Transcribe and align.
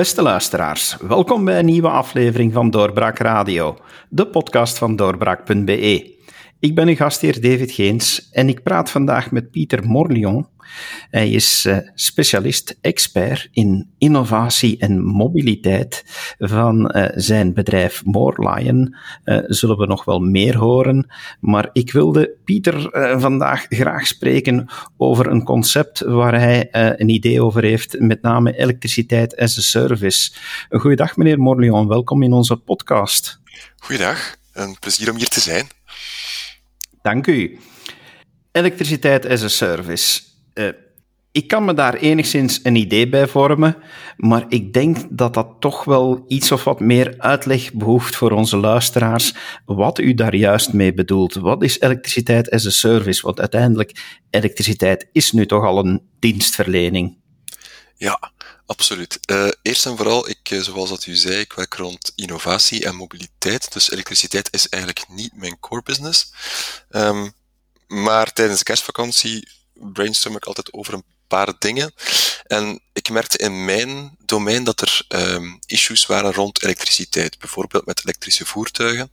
Beste 0.00 0.22
luisteraars, 0.22 0.96
welkom 1.00 1.44
bij 1.44 1.58
een 1.58 1.64
nieuwe 1.64 1.88
aflevering 1.88 2.52
van 2.52 2.70
Doorbraak 2.70 3.18
Radio, 3.18 3.76
de 4.08 4.26
podcast 4.26 4.78
van 4.78 4.96
doorbraak.be. 4.96 6.18
Ik 6.58 6.74
ben 6.74 6.88
uw 6.88 6.94
gastheer 6.94 7.40
David 7.40 7.72
Geens 7.72 8.30
en 8.30 8.48
ik 8.48 8.62
praat 8.62 8.90
vandaag 8.90 9.30
met 9.30 9.50
Pieter 9.50 9.86
Morlion. 9.86 10.46
Hij 11.10 11.30
is 11.30 11.66
uh, 11.66 11.78
specialist, 11.94 12.78
expert 12.80 13.48
in 13.52 13.94
innovatie 13.98 14.78
en 14.78 15.02
mobiliteit 15.02 16.04
van 16.38 16.96
uh, 16.96 17.08
zijn 17.14 17.54
bedrijf 17.54 18.04
Morelion. 18.04 18.96
Uh, 19.24 19.38
zullen 19.46 19.78
we 19.78 19.86
nog 19.86 20.04
wel 20.04 20.18
meer 20.18 20.56
horen, 20.56 21.12
maar 21.40 21.68
ik 21.72 21.92
wilde 21.92 22.36
Pieter 22.44 22.88
vandaag 23.20 23.66
graag 23.68 24.06
spreken 24.06 24.68
over 24.96 25.26
een 25.26 25.44
concept 25.44 26.00
waar 26.00 26.40
hij 26.40 26.68
een 26.70 27.08
idee 27.08 27.42
over 27.42 27.62
heeft, 27.62 27.98
met 27.98 28.22
name 28.22 28.58
elektriciteit 28.58 29.36
as 29.36 29.58
a 29.58 29.60
service. 29.60 30.32
Goeiedag 30.68 31.16
meneer 31.16 31.38
Morlion, 31.38 31.88
welkom 31.88 32.22
in 32.22 32.32
onze 32.32 32.56
podcast. 32.56 33.40
Goeiedag, 33.76 34.36
een 34.52 34.76
plezier 34.78 35.10
om 35.10 35.16
hier 35.16 35.28
te 35.28 35.40
zijn. 35.40 35.66
Dank 37.02 37.26
u. 37.26 37.58
Elektriciteit 38.52 39.26
as 39.26 39.42
a 39.42 39.48
service. 39.48 40.29
Uh, 40.60 40.68
ik 41.32 41.48
kan 41.48 41.64
me 41.64 41.74
daar 41.74 41.94
enigszins 41.94 42.60
een 42.62 42.76
idee 42.76 43.08
bij 43.08 43.28
vormen, 43.28 43.76
maar 44.16 44.44
ik 44.48 44.72
denk 44.72 44.96
dat 45.10 45.34
dat 45.34 45.56
toch 45.60 45.84
wel 45.84 46.24
iets 46.28 46.52
of 46.52 46.64
wat 46.64 46.80
meer 46.80 47.14
uitleg 47.18 47.72
behoeft 47.72 48.16
voor 48.16 48.30
onze 48.30 48.56
luisteraars, 48.56 49.34
wat 49.64 49.98
u 49.98 50.14
daar 50.14 50.34
juist 50.34 50.72
mee 50.72 50.94
bedoelt. 50.94 51.34
Wat 51.34 51.62
is 51.62 51.80
elektriciteit 51.80 52.50
as 52.50 52.66
a 52.66 52.70
service? 52.70 53.22
Want 53.22 53.40
uiteindelijk, 53.40 54.20
elektriciteit 54.30 55.08
is 55.12 55.32
nu 55.32 55.46
toch 55.46 55.64
al 55.64 55.78
een 55.78 56.02
dienstverlening. 56.18 57.18
Ja, 57.96 58.32
absoluut. 58.66 59.18
Uh, 59.30 59.48
eerst 59.62 59.86
en 59.86 59.96
vooral, 59.96 60.28
ik, 60.28 60.50
uh, 60.50 60.60
zoals 60.60 60.88
dat 60.88 61.06
u 61.06 61.14
zei, 61.14 61.40
ik 61.40 61.52
werk 61.52 61.74
rond 61.74 62.12
innovatie 62.14 62.84
en 62.84 62.94
mobiliteit, 62.94 63.72
dus 63.72 63.90
elektriciteit 63.90 64.48
is 64.52 64.68
eigenlijk 64.68 65.04
niet 65.08 65.36
mijn 65.36 65.58
core 65.60 65.82
business. 65.84 66.32
Um, 66.90 67.32
maar 67.86 68.32
tijdens 68.32 68.58
de 68.58 68.64
kerstvakantie 68.64 69.48
brainstorm 69.80 70.36
ik 70.36 70.44
altijd 70.44 70.72
over 70.72 70.94
een 70.94 71.04
paar 71.26 71.52
dingen. 71.58 71.92
En 72.46 72.80
ik 72.92 73.10
merkte 73.10 73.38
in 73.38 73.64
mijn 73.64 74.16
domein 74.24 74.64
dat 74.64 74.80
er 74.80 75.04
um, 75.08 75.58
issues 75.66 76.06
waren 76.06 76.32
rond 76.32 76.62
elektriciteit. 76.62 77.38
Bijvoorbeeld 77.38 77.86
met 77.86 78.00
elektrische 78.04 78.46
voertuigen. 78.46 79.12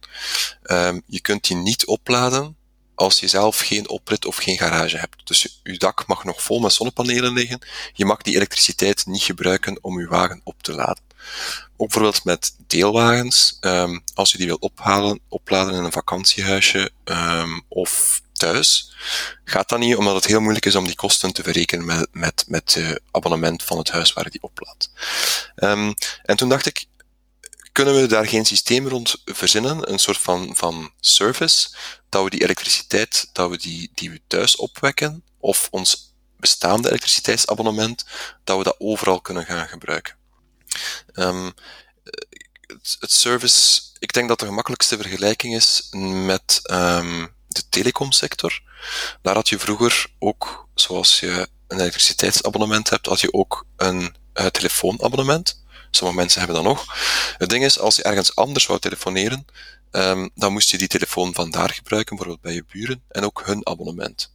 Um, 0.63 1.01
je 1.05 1.21
kunt 1.21 1.47
die 1.47 1.55
niet 1.55 1.85
opladen 1.85 2.55
als 2.95 3.19
je 3.19 3.27
zelf 3.27 3.59
geen 3.59 3.89
oprit 3.89 4.25
of 4.25 4.35
geen 4.35 4.57
garage 4.57 4.97
hebt. 4.97 5.27
Dus 5.27 5.59
je 5.63 5.77
dak 5.77 6.07
mag 6.07 6.23
nog 6.23 6.41
vol 6.41 6.59
met 6.59 6.73
zonnepanelen 6.73 7.33
liggen. 7.33 7.59
Je 7.93 8.05
mag 8.05 8.21
die 8.21 8.35
elektriciteit 8.35 9.05
niet 9.05 9.23
gebruiken 9.23 9.77
om 9.81 9.99
je 9.99 10.07
wagen 10.07 10.41
op 10.43 10.63
te 10.63 10.73
laden. 10.73 11.03
Ook 11.77 11.87
bijvoorbeeld 11.87 12.23
met 12.23 12.55
deelwagens. 12.67 13.57
Um, 13.61 14.03
als 14.13 14.31
je 14.31 14.37
die 14.37 14.47
wil 14.47 14.57
ophalen, 14.59 15.19
opladen 15.27 15.73
in 15.73 15.83
een 15.83 15.91
vakantiehuisje 15.91 16.91
um, 17.05 17.63
of 17.67 18.21
thuis, 18.37 18.95
gaat 19.43 19.69
dat 19.69 19.79
niet, 19.79 19.95
omdat 19.95 20.15
het 20.15 20.25
heel 20.25 20.39
moeilijk 20.39 20.65
is 20.65 20.75
om 20.75 20.85
die 20.85 20.95
kosten 20.95 21.33
te 21.33 21.43
verrekenen 21.43 21.85
met, 21.85 22.07
met, 22.11 22.43
met 22.47 22.73
het 22.73 23.01
abonnement 23.11 23.63
van 23.63 23.77
het 23.77 23.89
huis 23.89 24.13
waar 24.13 24.29
die 24.29 24.41
oplaadt. 24.41 24.91
Um, 25.55 25.93
en 26.23 26.37
toen 26.37 26.49
dacht 26.49 26.65
ik, 26.65 26.85
kunnen 27.71 28.01
we 28.01 28.07
daar 28.07 28.27
geen 28.27 28.45
systeem 28.45 28.87
rond 28.87 29.21
verzinnen, 29.25 29.91
een 29.91 29.99
soort 29.99 30.17
van, 30.17 30.55
van 30.55 30.91
service, 30.99 31.69
dat 32.09 32.23
we 32.23 32.29
die 32.29 32.43
elektriciteit, 32.43 33.29
dat 33.33 33.49
we 33.49 33.57
die, 33.57 33.91
die 33.93 34.09
we 34.09 34.21
thuis 34.27 34.55
opwekken, 34.55 35.23
of 35.39 35.67
ons 35.71 36.15
bestaande 36.39 36.89
elektriciteitsabonnement, 36.89 38.05
dat 38.43 38.57
we 38.57 38.63
dat 38.63 38.75
overal 38.79 39.21
kunnen 39.21 39.45
gaan 39.45 39.67
gebruiken. 39.67 40.15
Um, 41.13 41.53
het, 42.99 43.11
service, 43.11 43.81
ik 43.99 44.13
denk 44.13 44.27
dat 44.27 44.39
de 44.39 44.45
gemakkelijkste 44.45 44.97
vergelijking 44.97 45.55
is 45.55 45.87
met 46.25 46.59
um, 46.71 47.35
de 47.57 47.69
telecomsector. 47.69 48.61
Daar 49.21 49.35
had 49.35 49.49
je 49.49 49.59
vroeger 49.59 50.05
ook, 50.19 50.67
zoals 50.75 51.19
je 51.19 51.47
een 51.67 51.79
elektriciteitsabonnement 51.79 52.89
hebt, 52.89 53.05
had 53.05 53.19
je 53.19 53.33
ook 53.33 53.65
een 53.75 54.15
uh, 54.33 54.45
telefoonabonnement. 54.45 55.63
Sommige 55.91 56.19
mensen 56.19 56.39
hebben 56.39 56.63
dat 56.63 56.65
nog. 56.65 56.95
Het 57.37 57.49
ding 57.49 57.63
is, 57.63 57.79
als 57.79 57.95
je 57.95 58.03
ergens 58.03 58.35
anders 58.35 58.65
wou 58.65 58.79
telefoneren, 58.79 59.45
um, 59.91 60.29
dan 60.35 60.51
moest 60.51 60.69
je 60.69 60.77
die 60.77 60.87
telefoon 60.87 61.33
vandaar 61.33 61.69
gebruiken, 61.69 62.15
bijvoorbeeld 62.15 62.45
bij 62.45 62.53
je 62.53 62.65
buren, 62.71 63.03
en 63.09 63.23
ook 63.23 63.41
hun 63.45 63.67
abonnement. 63.67 64.33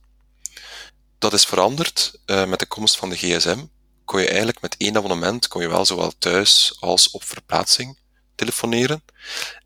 Dat 1.19 1.33
is 1.33 1.45
veranderd 1.45 2.21
uh, 2.27 2.45
met 2.45 2.59
de 2.59 2.67
komst 2.67 2.97
van 2.97 3.09
de 3.09 3.17
gsm. 3.17 3.65
Kon 4.05 4.21
je 4.21 4.29
eigenlijk 4.29 4.61
met 4.61 4.75
één 4.79 4.97
abonnement, 4.97 5.49
kon 5.49 5.63
je 5.63 5.69
wel 5.69 5.85
zowel 5.85 6.13
thuis 6.19 6.77
als 6.81 7.11
op 7.11 7.25
verplaatsing 7.25 7.99
telefoneren. 8.35 9.05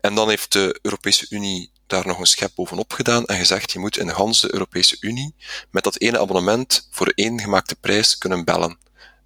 En 0.01 0.15
dan 0.15 0.29
heeft 0.29 0.51
de 0.51 0.79
Europese 0.81 1.25
Unie 1.29 1.71
daar 1.87 2.07
nog 2.07 2.19
een 2.19 2.25
schep 2.25 2.51
bovenop 2.55 2.93
gedaan 2.93 3.25
en 3.25 3.37
gezegd, 3.37 3.71
je 3.71 3.79
moet 3.79 3.97
in 3.97 4.07
de 4.07 4.15
hele 4.15 4.53
Europese 4.53 4.97
Unie 4.99 5.35
met 5.69 5.83
dat 5.83 5.99
ene 5.99 6.19
abonnement 6.19 6.87
voor 6.91 7.11
één 7.15 7.39
gemaakte 7.39 7.75
prijs 7.75 8.17
kunnen 8.17 8.45
bellen. 8.45 8.77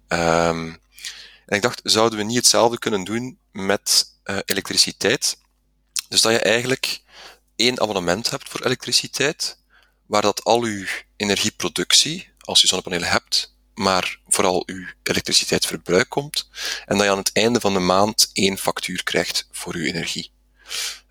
Um, 0.08 0.80
en 1.46 1.56
ik 1.56 1.62
dacht, 1.62 1.80
zouden 1.84 2.18
we 2.18 2.24
niet 2.24 2.36
hetzelfde 2.36 2.78
kunnen 2.78 3.04
doen 3.04 3.38
met 3.52 4.12
uh, 4.24 4.38
elektriciteit? 4.44 5.38
Dus 6.08 6.20
dat 6.20 6.32
je 6.32 6.38
eigenlijk 6.38 7.00
één 7.56 7.80
abonnement 7.80 8.30
hebt 8.30 8.48
voor 8.48 8.64
elektriciteit, 8.64 9.58
waar 10.06 10.22
dat 10.22 10.44
al 10.44 10.62
uw 10.62 10.86
energieproductie, 11.16 12.28
als 12.40 12.60
je 12.60 12.66
zonnepanelen 12.66 13.08
hebt, 13.08 13.54
maar 13.74 14.18
vooral 14.28 14.62
uw 14.66 14.86
elektriciteitsverbruik 15.02 16.08
komt, 16.08 16.48
en 16.86 16.96
dat 16.96 17.04
je 17.04 17.12
aan 17.12 17.18
het 17.18 17.32
einde 17.32 17.60
van 17.60 17.72
de 17.72 17.78
maand 17.78 18.30
één 18.32 18.58
factuur 18.58 19.02
krijgt 19.02 19.48
voor 19.50 19.74
uw 19.74 19.84
energie. 19.84 20.30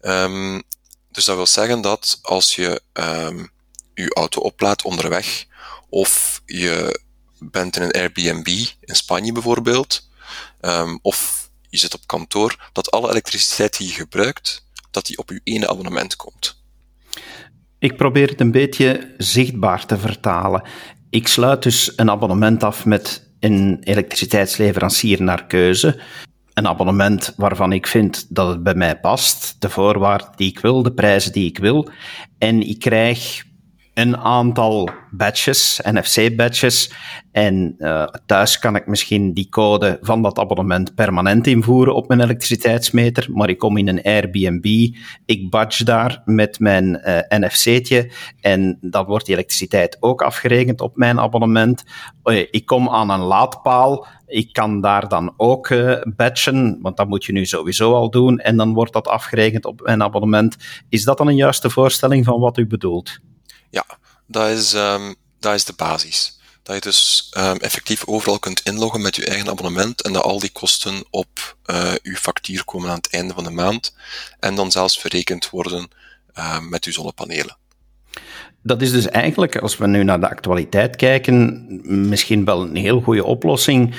Um, 0.01 0.63
dus 1.11 1.25
dat 1.25 1.35
wil 1.35 1.47
zeggen 1.47 1.81
dat 1.81 2.19
als 2.21 2.55
je 2.55 2.81
um, 2.93 3.49
je 3.93 4.13
auto 4.13 4.41
oplaadt 4.41 4.83
onderweg, 4.83 5.45
of 5.89 6.41
je 6.45 7.01
bent 7.39 7.75
in 7.75 7.81
een 7.81 7.91
Airbnb 7.91 8.47
in 8.79 8.95
Spanje 8.95 9.31
bijvoorbeeld, 9.31 10.09
um, 10.61 10.99
of 11.01 11.49
je 11.69 11.77
zit 11.77 11.93
op 11.93 12.01
kantoor, 12.05 12.69
dat 12.73 12.91
alle 12.91 13.09
elektriciteit 13.09 13.77
die 13.77 13.87
je 13.87 13.93
gebruikt, 13.93 14.65
dat 14.91 15.05
die 15.05 15.17
op 15.17 15.29
je 15.29 15.41
ene 15.43 15.69
abonnement 15.69 16.15
komt. 16.15 16.59
Ik 17.79 17.97
probeer 17.97 18.29
het 18.29 18.41
een 18.41 18.51
beetje 18.51 19.13
zichtbaar 19.17 19.85
te 19.85 19.97
vertalen. 19.97 20.63
Ik 21.09 21.27
sluit 21.27 21.63
dus 21.63 21.93
een 21.95 22.09
abonnement 22.09 22.63
af 22.63 22.85
met 22.85 23.29
een 23.39 23.79
elektriciteitsleverancier 23.83 25.21
naar 25.21 25.45
keuze 25.45 26.01
een 26.53 26.67
abonnement 26.67 27.33
waarvan 27.37 27.71
ik 27.71 27.87
vind 27.87 28.25
dat 28.29 28.47
het 28.47 28.63
bij 28.63 28.75
mij 28.75 28.99
past, 28.99 29.55
de 29.59 29.69
voorwaarden 29.69 30.29
die 30.35 30.49
ik 30.49 30.59
wil, 30.59 30.83
de 30.83 30.93
prijzen 30.93 31.31
die 31.31 31.45
ik 31.45 31.57
wil. 31.57 31.89
En 32.37 32.67
ik 32.67 32.79
krijg 32.79 33.43
een 34.01 34.17
aantal 34.17 34.89
badges, 35.11 35.81
NFC-badges. 35.83 36.91
En 37.31 37.75
uh, 37.77 38.07
thuis 38.25 38.59
kan 38.59 38.75
ik 38.75 38.87
misschien 38.87 39.33
die 39.33 39.49
code 39.49 39.97
van 40.01 40.21
dat 40.21 40.39
abonnement 40.39 40.95
permanent 40.95 41.47
invoeren 41.47 41.95
op 41.95 42.07
mijn 42.07 42.21
elektriciteitsmeter. 42.21 43.27
Maar 43.31 43.49
ik 43.49 43.57
kom 43.57 43.77
in 43.77 43.87
een 43.87 44.03
Airbnb, 44.03 44.95
ik 45.25 45.49
badge 45.49 45.83
daar 45.83 46.21
met 46.25 46.59
mijn 46.59 46.85
uh, 46.85 47.17
eh, 47.17 47.39
NFC'tje. 47.39 48.11
En 48.41 48.77
dan 48.81 49.05
wordt 49.05 49.25
die 49.25 49.35
elektriciteit 49.35 49.97
ook 49.99 50.21
afgerekend 50.21 50.81
op 50.81 50.95
mijn 50.95 51.19
abonnement. 51.19 51.83
Uh, 52.23 52.39
ik 52.51 52.65
kom 52.65 52.89
aan 52.89 53.09
een 53.09 53.19
laadpaal. 53.19 54.07
Ik 54.25 54.53
kan 54.53 54.81
daar 54.81 55.07
dan 55.07 55.33
ook 55.37 55.69
uh, 55.69 56.01
want 56.81 56.97
dat 56.97 57.07
moet 57.07 57.25
je 57.25 57.31
nu 57.31 57.45
sowieso 57.45 57.93
al 57.93 58.09
doen. 58.09 58.39
En 58.39 58.57
dan 58.57 58.73
wordt 58.73 58.93
dat 58.93 59.07
afgerekend 59.07 59.65
op 59.65 59.81
mijn 59.83 60.03
abonnement. 60.03 60.57
Is 60.89 61.03
dat 61.03 61.17
dan 61.17 61.27
een 61.27 61.35
juiste 61.35 61.69
voorstelling 61.69 62.25
van 62.25 62.39
wat 62.39 62.57
u 62.57 62.67
bedoelt? 62.67 63.19
Ja, 63.71 63.85
dat 64.27 64.49
is, 64.49 64.73
um, 64.73 65.15
dat 65.39 65.53
is 65.53 65.65
de 65.65 65.73
basis. 65.73 66.39
Dat 66.63 66.75
je 66.75 66.81
dus 66.81 67.31
um, 67.37 67.57
effectief 67.57 68.05
overal 68.05 68.39
kunt 68.39 68.59
inloggen 68.59 69.01
met 69.01 69.15
je 69.15 69.25
eigen 69.25 69.49
abonnement 69.49 70.01
en 70.01 70.13
dat 70.13 70.23
al 70.23 70.39
die 70.39 70.51
kosten 70.51 71.03
op 71.09 71.55
uh, 71.65 71.93
uw 72.03 72.15
factuur 72.15 72.65
komen 72.65 72.89
aan 72.89 72.95
het 72.95 73.13
einde 73.13 73.33
van 73.33 73.43
de 73.43 73.49
maand 73.49 73.95
en 74.39 74.55
dan 74.55 74.71
zelfs 74.71 74.99
verrekend 74.99 75.49
worden 75.49 75.89
uh, 76.37 76.59
met 76.59 76.85
uw 76.85 76.91
zonnepanelen. 76.91 77.57
Dat 78.63 78.81
is 78.81 78.91
dus 78.91 79.07
eigenlijk, 79.07 79.57
als 79.57 79.77
we 79.77 79.87
nu 79.87 80.03
naar 80.03 80.19
de 80.19 80.29
actualiteit 80.29 80.95
kijken, 80.95 81.65
misschien 82.09 82.45
wel 82.45 82.61
een 82.61 82.75
heel 82.75 83.01
goede 83.01 83.23
oplossing. 83.23 83.95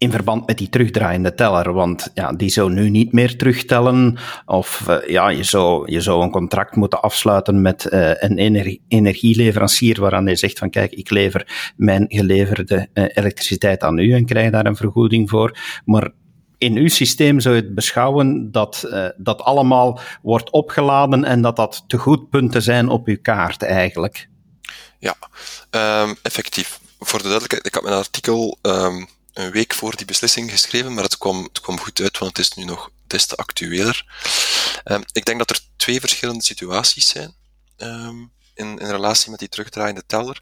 In 0.00 0.10
verband 0.10 0.46
met 0.46 0.58
die 0.58 0.68
terugdraaiende 0.68 1.34
teller. 1.34 1.72
Want 1.72 2.10
ja, 2.14 2.32
die 2.32 2.48
zou 2.48 2.72
nu 2.72 2.90
niet 2.90 3.12
meer 3.12 3.36
terugtellen. 3.36 4.18
Of 4.46 4.86
uh, 4.88 5.08
ja, 5.08 5.28
je 5.28 5.42
zou, 5.42 5.92
je 5.92 6.00
zou 6.00 6.22
een 6.22 6.30
contract 6.30 6.76
moeten 6.76 7.00
afsluiten 7.00 7.62
met 7.62 7.86
uh, 7.90 8.10
een 8.14 8.38
energie, 8.38 8.82
energieleverancier 8.88 10.00
waaraan 10.00 10.26
hij 10.26 10.36
zegt 10.36 10.58
van 10.58 10.70
kijk, 10.70 10.92
ik 10.92 11.10
lever 11.10 11.72
mijn 11.76 12.04
geleverde 12.08 12.88
uh, 12.94 13.04
elektriciteit 13.08 13.82
aan 13.82 13.98
u 13.98 14.12
en 14.12 14.24
krijg 14.24 14.50
daar 14.50 14.66
een 14.66 14.76
vergoeding 14.76 15.30
voor. 15.30 15.58
Maar 15.84 16.10
in 16.58 16.76
uw 16.76 16.88
systeem 16.88 17.40
zou 17.40 17.54
je 17.54 17.60
het 17.60 17.74
beschouwen 17.74 18.52
dat 18.52 18.88
dat 19.16 19.42
allemaal 19.42 20.00
wordt 20.22 20.50
opgeladen 20.50 21.24
en 21.24 21.42
dat 21.42 21.56
dat 21.56 21.84
te 21.86 21.98
goed 21.98 22.30
punten 22.30 22.62
zijn 22.62 22.88
op 22.88 23.06
uw 23.06 23.18
kaart 23.22 23.62
eigenlijk. 23.62 24.28
Ja, 24.98 25.14
um, 26.04 26.14
effectief. 26.22 26.80
Voor 26.98 27.18
de 27.18 27.24
duidelijkheid, 27.24 27.66
ik 27.66 27.74
had 27.74 27.82
mijn 27.82 27.94
artikel 27.94 28.58
um 28.62 29.06
een 29.40 29.50
week 29.50 29.74
voor 29.74 29.96
die 29.96 30.06
beslissing 30.06 30.50
geschreven, 30.50 30.94
maar 30.94 31.04
het 31.04 31.18
kwam, 31.18 31.48
het 31.52 31.80
goed 31.80 32.00
uit, 32.00 32.18
want 32.18 32.36
het 32.36 32.46
is 32.46 32.52
nu 32.52 32.64
nog 32.64 32.90
des 33.06 33.26
te 33.26 33.36
actueler. 33.36 34.04
Um, 34.84 35.02
ik 35.12 35.24
denk 35.24 35.38
dat 35.38 35.50
er 35.50 35.60
twee 35.76 36.00
verschillende 36.00 36.44
situaties 36.44 37.08
zijn 37.08 37.34
um, 37.76 38.32
in, 38.54 38.78
in 38.78 38.90
relatie 38.90 39.30
met 39.30 39.38
die 39.38 39.48
terugdraaiende 39.48 40.02
teller. 40.06 40.40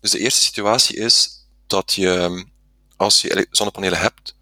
Dus 0.00 0.10
de 0.10 0.18
eerste 0.18 0.42
situatie 0.42 0.96
is 0.96 1.46
dat 1.66 1.92
je, 1.92 2.46
als 2.96 3.20
je 3.20 3.46
zonnepanelen 3.50 3.98
hebt, 3.98 4.34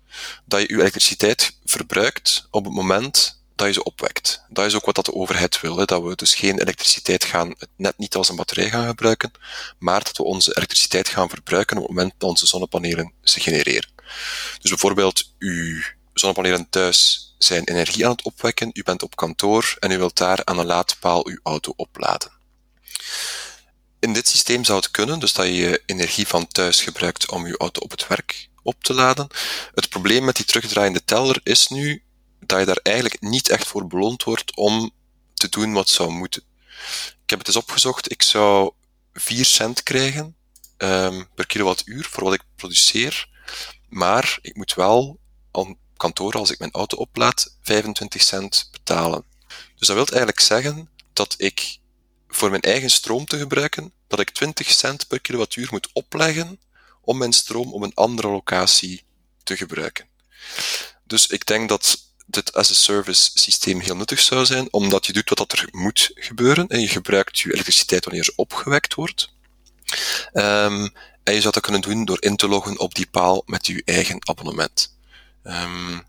dat 0.44 0.60
je 0.60 0.68
je 0.68 0.80
elektriciteit 0.80 1.56
verbruikt 1.64 2.46
op 2.50 2.64
het 2.64 2.74
moment 2.74 3.42
dat 3.54 3.66
je 3.66 3.72
ze 3.72 3.82
opwekt. 3.82 4.42
Dat 4.48 4.66
is 4.66 4.74
ook 4.74 4.84
wat 4.84 4.94
dat 4.94 5.04
de 5.04 5.14
overheid 5.14 5.60
wil, 5.60 5.76
hè, 5.76 5.84
dat 5.84 6.02
we 6.02 6.14
dus 6.14 6.34
geen 6.34 6.60
elektriciteit 6.60 7.24
gaan, 7.24 7.54
net 7.76 7.98
niet 7.98 8.14
als 8.14 8.28
een 8.28 8.36
batterij 8.36 8.70
gaan 8.70 8.86
gebruiken, 8.86 9.30
maar 9.78 10.04
dat 10.04 10.16
we 10.16 10.22
onze 10.22 10.56
elektriciteit 10.56 11.08
gaan 11.08 11.28
verbruiken 11.28 11.76
op 11.76 11.82
het 11.82 11.92
moment 11.92 12.12
dat 12.18 12.28
onze 12.28 12.46
zonnepanelen 12.46 13.12
ze 13.22 13.40
genereren. 13.40 13.88
Dus 14.58 14.70
bijvoorbeeld, 14.70 15.34
uw 15.38 15.82
zonnepanelen 16.14 16.68
thuis 16.70 17.28
zijn 17.38 17.64
energie 17.64 18.04
aan 18.04 18.10
het 18.10 18.22
opwekken, 18.22 18.70
u 18.72 18.82
bent 18.82 19.02
op 19.02 19.16
kantoor 19.16 19.76
en 19.78 19.90
u 19.90 19.98
wilt 19.98 20.16
daar 20.16 20.44
aan 20.44 20.58
een 20.58 20.66
laadpaal 20.66 21.26
uw 21.26 21.38
auto 21.42 21.72
opladen. 21.76 22.32
In 24.00 24.12
dit 24.12 24.28
systeem 24.28 24.64
zou 24.64 24.78
het 24.78 24.90
kunnen, 24.90 25.18
dus 25.18 25.32
dat 25.32 25.46
je 25.46 25.82
energie 25.86 26.26
van 26.26 26.46
thuis 26.46 26.82
gebruikt 26.82 27.30
om 27.30 27.46
je 27.46 27.56
auto 27.56 27.80
op 27.80 27.90
het 27.90 28.06
werk 28.06 28.48
op 28.62 28.84
te 28.84 28.94
laden. 28.94 29.28
Het 29.74 29.88
probleem 29.88 30.24
met 30.24 30.36
die 30.36 30.44
terugdraaiende 30.44 31.04
teller 31.04 31.40
is 31.42 31.68
nu 31.68 32.02
dat 32.40 32.58
je 32.58 32.64
daar 32.64 32.80
eigenlijk 32.82 33.20
niet 33.20 33.48
echt 33.48 33.66
voor 33.66 33.86
beloond 33.86 34.22
wordt 34.22 34.56
om 34.56 34.90
te 35.34 35.48
doen 35.48 35.72
wat 35.72 35.88
zou 35.88 36.10
moeten. 36.10 36.42
Ik 37.22 37.30
heb 37.30 37.38
het 37.38 37.48
eens 37.48 37.56
opgezocht, 37.56 38.10
ik 38.10 38.22
zou 38.22 38.72
4 39.12 39.44
cent 39.44 39.82
krijgen 39.82 40.36
um, 40.78 41.28
per 41.34 41.46
kilowattuur 41.46 42.04
voor 42.04 42.24
wat 42.24 42.34
ik 42.34 42.42
produceer, 42.56 43.28
maar 43.88 44.38
ik 44.42 44.56
moet 44.56 44.74
wel 44.74 45.18
aan 45.52 45.76
kantoor, 45.96 46.32
als 46.32 46.50
ik 46.50 46.58
mijn 46.58 46.72
auto 46.72 46.96
oplaad, 46.96 47.56
25 47.62 48.22
cent 48.22 48.68
betalen. 48.72 49.24
Dus 49.76 49.86
dat 49.88 49.96
wil 49.96 50.06
eigenlijk 50.06 50.40
zeggen 50.40 50.88
dat 51.12 51.34
ik 51.38 51.78
voor 52.28 52.50
mijn 52.50 52.62
eigen 52.62 52.90
stroom 52.90 53.24
te 53.26 53.38
gebruiken, 53.38 53.92
dat 54.06 54.20
ik 54.20 54.30
20 54.30 54.70
cent 54.70 55.06
per 55.06 55.20
kilowattuur 55.20 55.68
moet 55.70 55.88
opleggen 55.92 56.60
om 57.00 57.18
mijn 57.18 57.32
stroom 57.32 57.72
op 57.72 57.82
een 57.82 57.94
andere 57.94 58.28
locatie 58.28 59.04
te 59.42 59.56
gebruiken. 59.56 60.06
Dus 61.04 61.26
ik 61.26 61.46
denk 61.46 61.68
dat 61.68 62.06
dit 62.26 62.52
as-a-service 62.52 63.30
systeem 63.34 63.80
heel 63.80 63.96
nuttig 63.96 64.20
zou 64.20 64.46
zijn, 64.46 64.72
omdat 64.72 65.06
je 65.06 65.12
doet 65.12 65.28
wat 65.28 65.52
er 65.52 65.68
moet 65.70 66.10
gebeuren. 66.14 66.68
En 66.68 66.80
je 66.80 66.88
gebruikt 66.88 67.38
je 67.38 67.52
elektriciteit 67.52 68.04
wanneer 68.04 68.24
ze 68.24 68.32
opgewekt 68.36 68.94
wordt. 68.94 69.30
Um, 70.32 70.92
en 71.28 71.34
je 71.34 71.40
zou 71.40 71.52
dat 71.52 71.62
kunnen 71.62 71.80
doen 71.80 72.04
door 72.04 72.22
in 72.22 72.36
te 72.36 72.48
loggen 72.48 72.78
op 72.78 72.94
die 72.94 73.06
paal 73.06 73.42
met 73.46 73.66
je 73.66 73.82
eigen 73.84 74.28
abonnement. 74.28 74.96
Um, 75.44 76.02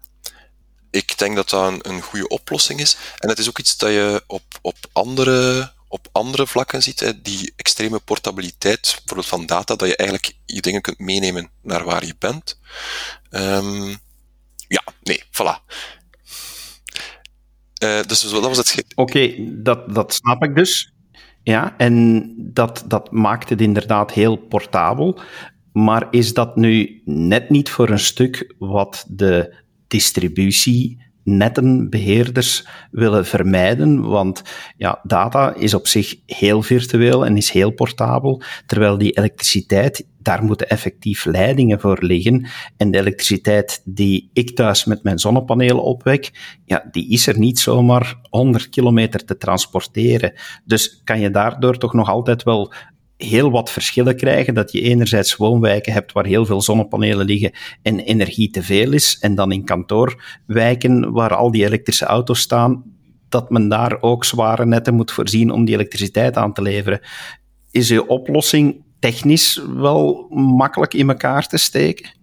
ik 0.91 1.17
denk 1.17 1.35
dat 1.35 1.49
dat 1.49 1.71
een, 1.71 1.91
een 1.91 2.01
goede 2.01 2.27
oplossing 2.27 2.79
is. 2.79 2.97
En 3.17 3.29
het 3.29 3.39
is 3.39 3.47
ook 3.47 3.59
iets 3.59 3.77
dat 3.77 3.89
je 3.89 4.23
op, 4.27 4.43
op, 4.61 4.77
andere, 4.91 5.71
op 5.87 6.07
andere 6.11 6.47
vlakken 6.47 6.83
ziet. 6.83 6.99
Hè. 6.99 7.21
Die 7.21 7.53
extreme 7.55 7.99
portabiliteit, 7.99 8.81
bijvoorbeeld 8.81 9.27
van 9.27 9.45
data, 9.45 9.75
dat 9.75 9.87
je 9.87 9.95
eigenlijk 9.95 10.35
je 10.45 10.61
dingen 10.61 10.81
kunt 10.81 10.99
meenemen 10.99 11.49
naar 11.61 11.83
waar 11.83 12.05
je 12.05 12.15
bent. 12.19 12.59
Um, 13.29 13.99
ja, 14.67 14.83
nee, 15.03 15.23
voilà. 15.23 15.63
Uh, 17.83 18.01
dus 18.07 18.21
dat 18.21 18.41
was 18.41 18.57
het. 18.57 18.83
Oké, 18.95 19.35
dat, 19.39 19.93
dat 19.93 20.13
snap 20.13 20.43
ik 20.43 20.55
dus. 20.55 20.93
Ja, 21.49 21.73
en 21.77 22.33
dat, 22.37 22.85
dat 22.87 23.11
maakt 23.11 23.49
het 23.49 23.61
inderdaad 23.61 24.11
heel 24.11 24.35
portabel. 24.35 25.19
Maar 25.71 26.07
is 26.11 26.33
dat 26.33 26.55
nu 26.55 27.01
net 27.05 27.49
niet 27.49 27.69
voor 27.69 27.89
een 27.89 27.99
stuk 27.99 28.55
wat 28.57 29.05
de 29.07 29.55
distributie 29.87 31.08
nettenbeheerders 31.23 32.67
willen 32.91 33.25
vermijden, 33.25 34.01
want 34.01 34.41
ja, 34.77 34.99
data 35.03 35.53
is 35.55 35.73
op 35.73 35.87
zich 35.87 36.15
heel 36.25 36.61
virtueel 36.61 37.25
en 37.25 37.37
is 37.37 37.51
heel 37.51 37.71
portabel, 37.71 38.41
terwijl 38.65 38.97
die 38.97 39.17
elektriciteit, 39.17 40.07
daar 40.21 40.43
moeten 40.43 40.69
effectief 40.69 41.25
leidingen 41.25 41.79
voor 41.79 41.97
liggen. 42.01 42.47
En 42.77 42.91
de 42.91 42.97
elektriciteit 42.97 43.81
die 43.85 44.29
ik 44.33 44.55
thuis 44.55 44.85
met 44.85 45.03
mijn 45.03 45.19
zonnepanelen 45.19 45.83
opwek, 45.83 46.31
ja, 46.65 46.87
die 46.91 47.09
is 47.09 47.27
er 47.27 47.39
niet 47.39 47.59
zomaar 47.59 48.19
100 48.29 48.69
kilometer 48.69 49.25
te 49.25 49.37
transporteren. 49.37 50.33
Dus 50.65 51.01
kan 51.03 51.19
je 51.19 51.29
daardoor 51.29 51.77
toch 51.77 51.93
nog 51.93 52.09
altijd 52.09 52.43
wel 52.43 52.73
heel 53.27 53.51
wat 53.51 53.71
verschillen 53.71 54.15
krijgen. 54.15 54.53
Dat 54.53 54.71
je 54.71 54.81
enerzijds 54.81 55.35
woonwijken 55.35 55.93
hebt 55.93 56.11
waar 56.11 56.25
heel 56.25 56.45
veel 56.45 56.61
zonnepanelen 56.61 57.25
liggen 57.25 57.51
en 57.81 57.99
energie 57.99 58.49
te 58.49 58.63
veel 58.63 58.93
is. 58.93 59.17
En 59.19 59.35
dan 59.35 59.51
in 59.51 59.65
kantoorwijken 59.65 61.11
waar 61.11 61.35
al 61.35 61.51
die 61.51 61.65
elektrische 61.65 62.05
auto's 62.05 62.39
staan, 62.39 62.83
dat 63.29 63.49
men 63.49 63.69
daar 63.69 64.01
ook 64.01 64.25
zware 64.25 64.65
netten 64.65 64.93
moet 64.93 65.11
voorzien 65.11 65.51
om 65.51 65.65
die 65.65 65.75
elektriciteit 65.75 66.35
aan 66.35 66.53
te 66.53 66.61
leveren. 66.61 67.01
Is 67.71 67.89
uw 67.91 68.05
oplossing 68.05 68.83
technisch 68.99 69.61
wel 69.75 70.27
makkelijk 70.29 70.93
in 70.93 71.09
elkaar 71.09 71.47
te 71.47 71.57
steken? 71.57 72.17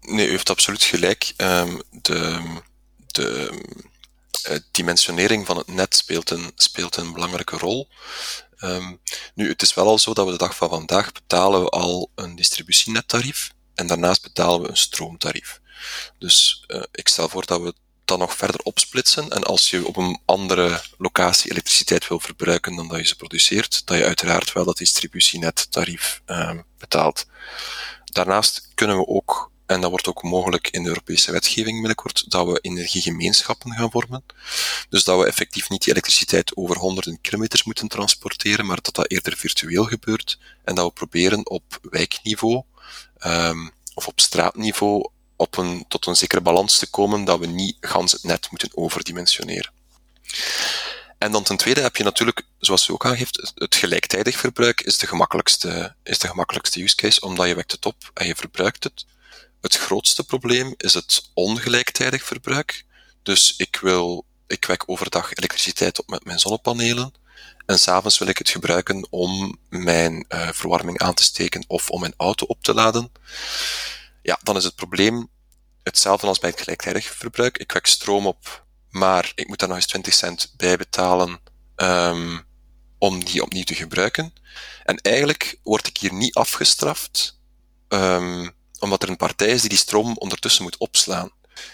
Nee, 0.00 0.26
u 0.26 0.30
heeft 0.30 0.50
absoluut 0.50 0.82
gelijk. 0.82 1.34
Um, 1.36 1.80
de, 2.02 2.40
de 3.06 3.50
uh, 4.50 4.56
dimensionering 4.70 5.46
van 5.46 5.56
het 5.56 5.66
net 5.66 5.96
speelt 5.96 6.30
een, 6.30 6.50
speelt 6.54 6.96
een 6.96 7.12
belangrijke 7.12 7.56
rol. 7.56 7.88
Um, 8.60 9.00
nu, 9.34 9.48
het 9.48 9.62
is 9.62 9.74
wel 9.74 9.86
al 9.86 9.98
zo 9.98 10.14
dat 10.14 10.24
we 10.26 10.32
de 10.32 10.38
dag 10.38 10.56
van 10.56 10.68
vandaag 10.68 11.12
betalen 11.12 11.62
we 11.62 11.68
al 11.68 12.10
een 12.14 12.36
distributienettarief 12.36 13.50
en 13.74 13.86
daarnaast 13.86 14.22
betalen 14.22 14.62
we 14.62 14.68
een 14.68 14.76
stroomtarief. 14.76 15.60
Dus 16.18 16.64
uh, 16.68 16.82
ik 16.92 17.08
stel 17.08 17.28
voor 17.28 17.46
dat 17.46 17.60
we 17.60 17.74
dat 18.04 18.18
nog 18.18 18.36
verder 18.36 18.60
opsplitsen 18.60 19.30
en 19.30 19.44
als 19.44 19.70
je 19.70 19.86
op 19.86 19.96
een 19.96 20.20
andere 20.24 20.82
locatie 20.98 21.50
elektriciteit 21.50 22.08
wil 22.08 22.20
verbruiken 22.20 22.76
dan 22.76 22.88
dat 22.88 22.98
je 22.98 23.06
ze 23.06 23.16
produceert, 23.16 23.86
dat 23.86 23.98
je 23.98 24.04
uiteraard 24.04 24.52
wel 24.52 24.64
dat 24.64 24.76
distributienettarief 24.76 26.22
uh, 26.26 26.58
betaalt. 26.78 27.26
Daarnaast 28.04 28.68
kunnen 28.74 28.96
we 28.96 29.06
ook 29.06 29.50
en 29.68 29.80
dat 29.80 29.90
wordt 29.90 30.06
ook 30.06 30.22
mogelijk 30.22 30.68
in 30.70 30.82
de 30.82 30.88
Europese 30.88 31.32
wetgeving 31.32 31.78
binnenkort, 31.78 32.30
dat 32.30 32.46
we 32.46 32.58
energiegemeenschappen 32.60 33.72
gaan 33.72 33.90
vormen. 33.90 34.24
Dus 34.88 35.04
dat 35.04 35.18
we 35.18 35.26
effectief 35.26 35.68
niet 35.68 35.82
die 35.82 35.92
elektriciteit 35.92 36.56
over 36.56 36.76
honderden 36.76 37.20
kilometers 37.20 37.62
moeten 37.62 37.88
transporteren, 37.88 38.66
maar 38.66 38.78
dat 38.82 38.94
dat 38.94 39.10
eerder 39.10 39.36
virtueel 39.36 39.84
gebeurt. 39.84 40.38
En 40.64 40.74
dat 40.74 40.86
we 40.86 40.92
proberen 40.92 41.50
op 41.50 41.78
wijkniveau, 41.82 42.62
um, 43.26 43.70
of 43.94 44.06
op 44.06 44.20
straatniveau, 44.20 45.08
op 45.36 45.56
een, 45.56 45.84
tot 45.88 46.06
een 46.06 46.16
zekere 46.16 46.40
balans 46.40 46.78
te 46.78 46.90
komen, 46.90 47.24
dat 47.24 47.38
we 47.38 47.46
niet 47.46 47.76
gans 47.80 48.12
het 48.12 48.22
net 48.22 48.50
moeten 48.50 48.70
overdimensioneren. 48.74 49.72
En 51.18 51.32
dan 51.32 51.42
ten 51.42 51.56
tweede 51.56 51.80
heb 51.80 51.96
je 51.96 52.04
natuurlijk, 52.04 52.42
zoals 52.58 52.88
u 52.88 52.92
ook 52.92 53.06
aangeeft, 53.06 53.52
het 53.54 53.74
gelijktijdig 53.74 54.36
verbruik 54.36 54.80
is 54.80 54.98
de 54.98 55.06
gemakkelijkste, 55.06 55.94
is 56.02 56.18
de 56.18 56.28
gemakkelijkste 56.28 56.82
use 56.82 56.96
case, 56.96 57.20
omdat 57.20 57.46
je 57.46 57.54
wekt 57.54 57.72
het 57.72 57.86
op 57.86 58.10
en 58.14 58.26
je 58.26 58.34
verbruikt 58.34 58.84
het. 58.84 59.06
Het 59.68 59.76
grootste 59.76 60.24
probleem 60.24 60.74
is 60.76 60.94
het 60.94 61.30
ongelijktijdig 61.34 62.24
verbruik. 62.24 62.84
Dus 63.22 63.54
ik 63.56 63.78
wil, 63.80 64.24
ik 64.46 64.64
wek 64.64 64.82
overdag 64.86 65.34
elektriciteit 65.34 65.98
op 65.98 66.08
met 66.08 66.24
mijn 66.24 66.38
zonnepanelen. 66.38 67.12
En 67.66 67.78
s'avonds 67.78 68.18
wil 68.18 68.28
ik 68.28 68.38
het 68.38 68.48
gebruiken 68.48 69.06
om 69.10 69.58
mijn 69.68 70.24
uh, 70.28 70.48
verwarming 70.52 70.98
aan 70.98 71.14
te 71.14 71.22
steken 71.22 71.64
of 71.66 71.90
om 71.90 72.00
mijn 72.00 72.14
auto 72.16 72.46
op 72.46 72.62
te 72.62 72.74
laden. 72.74 73.12
Ja, 74.22 74.38
dan 74.42 74.56
is 74.56 74.64
het 74.64 74.74
probleem 74.74 75.28
hetzelfde 75.82 76.26
als 76.26 76.38
bij 76.38 76.50
het 76.50 76.60
gelijktijdig 76.60 77.04
verbruik. 77.04 77.58
Ik 77.58 77.72
wek 77.72 77.86
stroom 77.86 78.26
op, 78.26 78.64
maar 78.90 79.32
ik 79.34 79.48
moet 79.48 79.58
daar 79.58 79.68
nog 79.68 79.76
eens 79.76 79.86
20 79.86 80.14
cent 80.14 80.54
bij 80.56 80.76
betalen 80.76 81.40
um, 81.76 82.46
om 82.98 83.24
die 83.24 83.42
opnieuw 83.42 83.64
te 83.64 83.74
gebruiken. 83.74 84.32
En 84.84 84.96
eigenlijk 84.96 85.58
word 85.62 85.86
ik 85.86 85.96
hier 85.96 86.12
niet 86.12 86.34
afgestraft 86.34 87.38
um, 87.88 88.56
omdat 88.78 89.02
er 89.02 89.08
een 89.08 89.16
partij 89.16 89.48
is 89.48 89.60
die 89.60 89.70
die 89.70 89.78
stroom 89.78 90.16
ondertussen 90.16 90.62
moet 90.62 90.76
opslaan. 90.76 91.30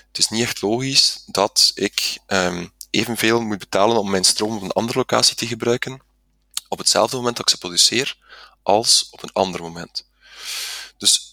Het 0.08 0.18
is 0.18 0.28
niet 0.28 0.42
echt 0.42 0.62
logisch 0.62 1.22
dat 1.26 1.72
ik 1.74 2.18
um, 2.26 2.72
evenveel 2.90 3.40
moet 3.40 3.58
betalen 3.58 3.98
om 3.98 4.10
mijn 4.10 4.24
stroom 4.24 4.56
op 4.56 4.62
een 4.62 4.72
andere 4.72 4.98
locatie 4.98 5.36
te 5.36 5.46
gebruiken, 5.46 6.02
op 6.68 6.78
hetzelfde 6.78 7.16
moment 7.16 7.36
dat 7.36 7.46
ik 7.46 7.54
ze 7.54 7.58
produceer, 7.58 8.16
als 8.62 9.08
op 9.10 9.22
een 9.22 9.32
ander 9.32 9.62
moment. 9.62 10.08
Dus 10.98 11.32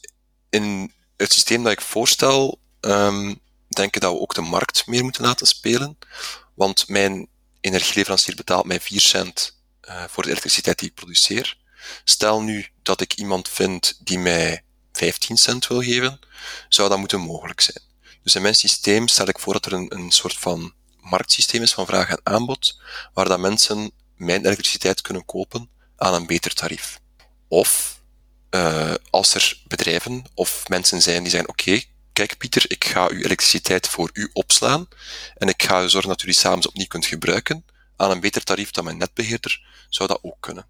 in 0.50 0.94
het 1.18 1.34
systeem 1.34 1.64
dat 1.64 1.72
ik 1.72 1.82
voorstel, 1.82 2.60
um, 2.82 3.40
denk 3.68 3.96
ik 3.96 4.02
dat 4.02 4.14
we 4.14 4.20
ook 4.20 4.34
de 4.34 4.42
markt 4.42 4.88
meer 4.88 5.04
moeten 5.04 5.24
laten 5.24 5.48
spelen, 5.48 5.98
want 6.54 6.88
mijn 6.88 7.28
energieleverancier 7.62 8.36
betaalt 8.36 8.66
mij 8.66 8.80
4 8.80 9.02
cent 9.02 9.60
uh, 9.90 10.04
voor 10.08 10.24
de 10.24 10.30
elektriciteit 10.30 10.80
die 10.80 10.90
ik 10.90 10.96
produceer. 10.96 11.58
Stel 12.04 12.42
nu 12.42 12.68
dat 12.82 13.02
ik 13.02 13.14
iemand 13.14 13.50
vind 13.50 14.00
die 14.04 14.20
mij 14.20 14.64
15 14.92 15.38
cent 15.38 15.68
wil 15.68 15.82
geven, 15.82 16.20
zou 16.70 16.90
dat 16.90 16.98
moeten 16.98 17.20
mogelijk 17.20 17.62
zijn. 17.62 17.82
Dus 18.24 18.36
in 18.36 18.42
mijn 18.42 18.56
systeem 18.56 19.08
stel 19.08 19.28
ik 19.28 19.40
voor 19.40 19.54
dat 19.54 19.66
er 19.66 19.74
een, 19.74 20.12
soort 20.12 20.38
van 20.38 20.74
marktsysteem 21.00 21.62
is 21.62 21.74
van 21.74 21.86
vraag 21.86 22.10
en 22.10 22.20
aanbod, 22.24 22.80
waar 23.14 23.28
dat 23.28 23.40
mensen 23.40 23.92
mijn 24.16 24.46
elektriciteit 24.46 25.02
kunnen 25.02 25.26
kopen 25.26 25.70
aan 25.98 26.14
een 26.14 26.26
beter 26.26 26.54
tarief. 26.54 27.00
Of 27.48 28.00
uh, 28.52 28.94
als 29.10 29.34
er 29.34 29.62
bedrijven 29.68 30.24
of 30.34 30.68
mensen 30.68 31.02
zijn 31.02 31.22
die 31.22 31.32
zeggen, 31.32 31.50
oké, 31.50 31.82
kijk 32.14 32.38
Pieter, 32.38 32.66
ik 32.68 32.86
ga 32.86 33.08
uw 33.08 33.22
elektriciteit 33.22 33.88
voor 33.88 34.10
u 34.14 34.30
opslaan 34.34 34.88
en 35.36 35.48
ik 35.48 35.64
ga 35.64 35.88
zorgen 35.88 36.10
dat 36.10 36.22
u 36.22 36.26
die 36.26 36.36
s'avonds 36.36 36.68
opnieuw 36.68 36.88
kunt 36.88 37.06
gebruiken 37.06 37.66
aan 37.96 38.12
een 38.12 38.20
beter 38.20 38.44
tarief 38.44 38.72
dan 38.72 38.84
mijn 38.84 38.98
netbeheerder, 38.98 39.62
zou 39.90 40.10
dat 40.10 40.20
ook 40.22 40.38
kunnen. 40.40 40.66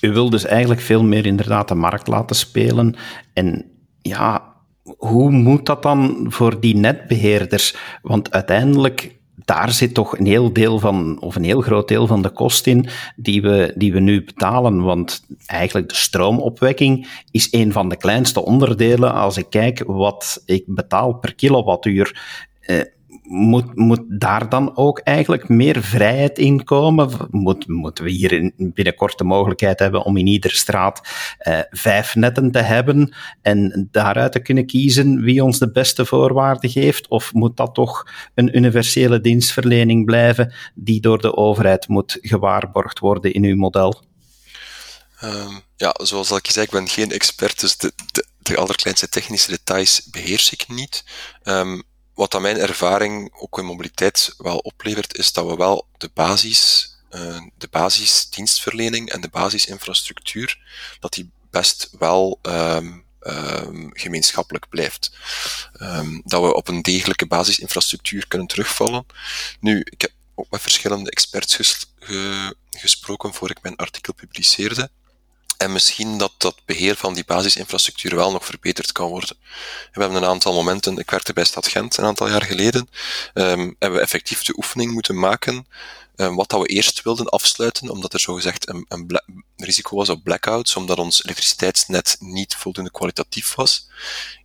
U 0.00 0.12
wil 0.12 0.30
dus 0.30 0.44
eigenlijk 0.44 0.80
veel 0.80 1.04
meer 1.04 1.26
inderdaad 1.26 1.68
de 1.68 1.74
markt 1.74 2.06
laten 2.06 2.36
spelen. 2.36 2.94
En 3.32 3.64
ja, 4.02 4.54
hoe 4.96 5.30
moet 5.30 5.66
dat 5.66 5.82
dan 5.82 6.26
voor 6.28 6.60
die 6.60 6.76
netbeheerders? 6.76 7.76
Want 8.02 8.30
uiteindelijk 8.30 9.18
daar 9.44 9.72
zit 9.72 9.94
toch 9.94 10.18
een 10.18 10.26
heel 10.26 10.52
deel 10.52 10.78
van, 10.78 11.20
of 11.20 11.36
een 11.36 11.44
heel 11.44 11.60
groot 11.60 11.88
deel 11.88 12.06
van 12.06 12.22
de 12.22 12.30
kost 12.30 12.66
in 12.66 12.86
die 13.16 13.42
we, 13.42 13.72
die 13.76 13.92
we 13.92 14.00
nu 14.00 14.24
betalen. 14.24 14.82
Want 14.82 15.26
eigenlijk 15.46 15.88
de 15.88 15.94
stroomopwekking 15.94 17.08
is 17.30 17.48
een 17.50 17.72
van 17.72 17.88
de 17.88 17.96
kleinste 17.96 18.44
onderdelen 18.44 19.12
als 19.12 19.36
ik 19.36 19.46
kijk 19.50 19.82
wat 19.86 20.42
ik 20.44 20.64
betaal 20.66 21.12
per 21.12 21.34
kilowattuur. 21.34 22.20
Eh, 22.60 22.80
moet, 23.74 23.98
daar 24.08 24.48
dan 24.48 24.76
ook 24.76 24.98
eigenlijk 24.98 25.48
meer 25.48 25.82
vrijheid 25.82 26.38
in 26.38 26.64
komen? 26.64 27.10
Moet, 27.30 27.68
moeten 27.68 28.04
we 28.04 28.10
hier 28.10 28.52
binnenkort 28.56 29.18
de 29.18 29.24
mogelijkheid 29.24 29.78
hebben 29.78 30.02
om 30.02 30.16
in 30.16 30.26
iedere 30.26 30.54
straat 30.54 31.08
eh, 31.38 31.58
vijf 31.70 32.14
netten 32.14 32.50
te 32.50 32.58
hebben 32.58 33.14
en 33.42 33.88
daaruit 33.90 34.32
te 34.32 34.40
kunnen 34.40 34.66
kiezen 34.66 35.20
wie 35.20 35.44
ons 35.44 35.58
de 35.58 35.70
beste 35.70 36.06
voorwaarden 36.06 36.70
geeft? 36.70 37.08
Of 37.08 37.32
moet 37.32 37.56
dat 37.56 37.74
toch 37.74 38.06
een 38.34 38.56
universele 38.56 39.20
dienstverlening 39.20 40.04
blijven 40.04 40.54
die 40.74 41.00
door 41.00 41.20
de 41.20 41.36
overheid 41.36 41.88
moet 41.88 42.18
gewaarborgd 42.20 42.98
worden 42.98 43.32
in 43.32 43.44
uw 43.44 43.56
model? 43.56 44.02
Um, 45.24 45.60
ja, 45.76 45.94
zoals 46.02 46.30
ik 46.30 46.50
zei, 46.50 46.64
ik 46.64 46.70
ben 46.70 46.88
geen 46.88 47.10
expert, 47.10 47.60
dus 47.60 47.76
de, 47.76 47.92
de, 48.42 48.56
allerkleinste 48.56 49.08
technische 49.08 49.50
details 49.50 50.08
beheers 50.10 50.52
ik 50.52 50.64
niet. 50.68 51.04
Um, 51.44 51.82
wat 52.20 52.34
aan 52.34 52.42
mijn 52.42 52.58
ervaring 52.58 53.32
ook 53.34 53.58
in 53.58 53.64
mobiliteit 53.64 54.34
wel 54.38 54.58
oplevert, 54.58 55.16
is 55.16 55.32
dat 55.32 55.46
we 55.46 55.56
wel 55.56 55.86
de 55.98 56.10
basis, 56.14 56.90
uh, 57.10 57.40
de 57.58 57.68
basisdienstverlening 57.70 59.10
en 59.10 59.20
de 59.20 59.28
basisinfrastructuur, 59.28 60.58
dat 60.98 61.12
die 61.12 61.30
best 61.50 61.90
wel 61.98 62.38
um, 62.42 63.04
um, 63.20 63.90
gemeenschappelijk 63.92 64.68
blijft. 64.68 65.10
Um, 65.82 66.22
dat 66.24 66.42
we 66.42 66.54
op 66.54 66.68
een 66.68 66.82
degelijke 66.82 67.26
basisinfrastructuur 67.26 68.28
kunnen 68.28 68.46
terugvallen. 68.46 69.06
Nu, 69.60 69.80
ik 69.90 70.00
heb 70.00 70.12
ook 70.34 70.50
met 70.50 70.60
verschillende 70.60 71.10
experts 71.10 71.56
ges 71.56 71.86
ge 71.98 72.56
gesproken 72.70 73.34
voor 73.34 73.50
ik 73.50 73.62
mijn 73.62 73.76
artikel 73.76 74.14
publiceerde. 74.14 74.90
En 75.60 75.72
misschien 75.72 76.18
dat 76.18 76.32
dat 76.36 76.56
beheer 76.64 76.96
van 76.96 77.14
die 77.14 77.24
basisinfrastructuur 77.24 78.16
wel 78.16 78.32
nog 78.32 78.44
verbeterd 78.44 78.92
kan 78.92 79.08
worden. 79.08 79.36
We 79.92 80.00
hebben 80.00 80.22
een 80.22 80.28
aantal 80.28 80.52
momenten, 80.52 80.98
ik 80.98 81.10
werkte 81.10 81.32
bij 81.32 81.44
Stad 81.44 81.68
Gent 81.68 81.96
een 81.96 82.04
aantal 82.04 82.28
jaar 82.28 82.42
geleden, 82.42 82.88
um, 83.34 83.76
hebben 83.78 83.98
we 83.98 84.00
effectief 84.00 84.42
de 84.42 84.56
oefening 84.56 84.92
moeten 84.92 85.18
maken 85.18 85.66
um, 86.16 86.36
wat 86.36 86.48
dat 86.48 86.60
we 86.60 86.66
eerst 86.66 87.02
wilden 87.02 87.28
afsluiten, 87.28 87.90
omdat 87.90 88.12
er 88.12 88.20
zogezegd 88.20 88.68
een, 88.68 88.84
een 88.88 89.22
risico 89.56 89.96
was 89.96 90.08
op 90.08 90.24
blackouts, 90.24 90.76
omdat 90.76 90.98
ons 90.98 91.24
elektriciteitsnet 91.24 92.16
niet 92.18 92.54
voldoende 92.54 92.90
kwalitatief 92.90 93.54
was. 93.54 93.88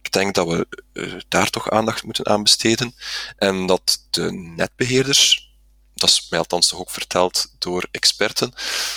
Ik 0.01 0.11
denk 0.11 0.35
dat 0.35 0.47
we 0.47 0.67
uh, 0.93 1.13
daar 1.27 1.49
toch 1.49 1.69
aandacht 1.69 2.03
moeten 2.03 2.25
aan 2.25 2.43
besteden 2.43 2.95
en 3.37 3.65
dat 3.65 4.05
de 4.09 4.31
netbeheerders, 4.31 5.51
dat 5.93 6.09
is 6.09 6.27
mij 6.29 6.39
althans 6.39 6.67
toch 6.67 6.79
ook 6.79 6.91
verteld 6.91 7.53
door 7.59 7.87
experten, 7.91 8.53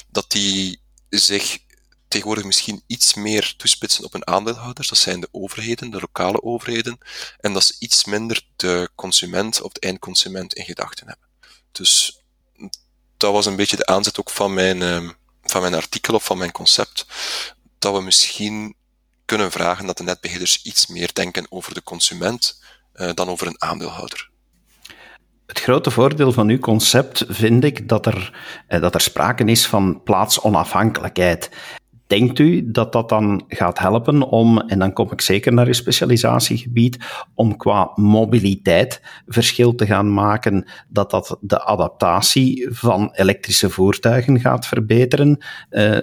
dat 0.09 0.31
die 0.31 0.81
zich 1.09 1.59
tegenwoordig 2.09 2.45
misschien 2.45 2.83
iets 2.87 3.15
meer 3.15 3.55
toespitsen 3.57 4.05
op 4.05 4.15
een 4.15 4.27
aandeelhouders. 4.27 4.88
Dat 4.88 4.99
zijn 4.99 5.21
de 5.21 5.29
overheden, 5.31 5.91
de 5.91 6.00
lokale 6.00 6.43
overheden. 6.43 6.99
En 7.41 7.53
dat 7.53 7.65
ze 7.65 7.75
iets 7.79 8.05
minder 8.05 8.47
de 8.57 8.91
consument 8.95 9.61
of 9.61 9.73
de 9.73 9.81
eindconsument 9.81 10.55
in 10.55 10.65
gedachten 10.65 11.07
hebben. 11.07 11.27
Dus 11.73 12.23
dat 13.17 13.33
was 13.33 13.47
een 13.47 13.57
beetje 13.57 13.77
de 13.77 13.87
aanzet 13.87 14.21
ook 14.21 14.31
van 14.31 14.55
mijn, 14.55 14.81
uh, 14.81 15.11
van 15.43 15.61
mijn 15.61 15.75
artikel 15.75 16.15
of 16.15 16.25
van 16.25 16.38
mijn 16.38 16.53
concept. 16.53 17.07
Dat 17.79 17.95
we 17.95 18.03
misschien 18.03 18.75
kunnen 19.25 19.50
vragen 19.50 19.87
dat 19.87 19.97
de 19.97 20.03
netbeheerders 20.03 20.62
iets 20.62 20.87
meer 20.87 21.11
denken 21.12 21.47
over 21.49 21.75
de 21.75 21.83
consument 21.83 22.62
uh, 22.95 23.11
dan 23.15 23.29
over 23.29 23.47
een 23.47 23.62
aandeelhouder. 23.62 24.31
Het 25.47 25.61
grote 25.61 25.91
voordeel 25.91 26.33
van 26.33 26.49
uw 26.49 26.59
concept 26.59 27.25
vind 27.29 27.65
ik 27.65 27.88
dat 27.88 28.07
er, 28.07 28.38
eh, 28.67 28.81
dat 28.81 28.95
er 28.95 29.00
sprake 29.00 29.45
is 29.45 29.67
van 29.67 30.03
plaatsonafhankelijkheid. 30.03 31.50
Denkt 32.09 32.38
u 32.38 32.71
dat 32.71 32.93
dat 32.93 33.09
dan 33.09 33.45
gaat 33.49 33.79
helpen 33.79 34.23
om, 34.23 34.59
en 34.59 34.79
dan 34.79 34.93
kom 34.93 35.12
ik 35.12 35.21
zeker 35.21 35.53
naar 35.53 35.67
uw 35.67 35.73
specialisatiegebied, 35.73 36.99
om 37.35 37.57
qua 37.57 37.91
mobiliteit 37.95 39.03
verschil 39.27 39.75
te 39.75 39.87
gaan 39.87 40.15
maken, 40.15 40.69
dat 40.88 41.11
dat 41.11 41.37
de 41.41 41.65
adaptatie 41.65 42.69
van 42.71 43.11
elektrische 43.12 43.71
voertuigen 43.71 44.41
gaat 44.41 44.67
verbeteren? 44.67 45.38
Uh, 45.71 45.99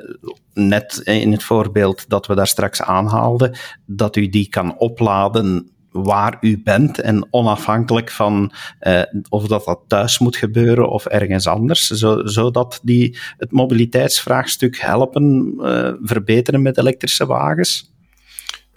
net 0.54 1.02
in 1.04 1.32
het 1.32 1.44
voorbeeld 1.44 2.10
dat 2.10 2.28
we 2.28 2.36
daar 2.36 2.48
straks 2.48 2.82
aanhaalden, 2.82 3.58
dat 3.86 4.16
u 4.16 4.30
die 4.30 4.50
kan 4.50 4.78
opladen 4.78 5.75
waar 6.04 6.38
u 6.42 6.62
bent 6.64 7.00
en 7.00 7.28
onafhankelijk 7.30 8.12
van 8.12 8.54
uh, 8.82 9.02
of 9.30 9.48
dat, 9.48 9.66
dat 9.66 9.80
thuis 9.88 10.20
moet 10.20 10.36
gebeuren 10.36 10.90
of 10.90 11.06
ergens 11.06 11.48
anders, 11.48 11.88
zo, 11.88 12.26
zodat 12.26 12.80
die 12.84 13.18
het 13.38 13.52
mobiliteitsvraagstuk 13.52 14.80
helpen 14.80 15.54
uh, 15.58 15.92
verbeteren 16.02 16.62
met 16.62 16.78
elektrische 16.78 17.26
wagens? 17.26 17.94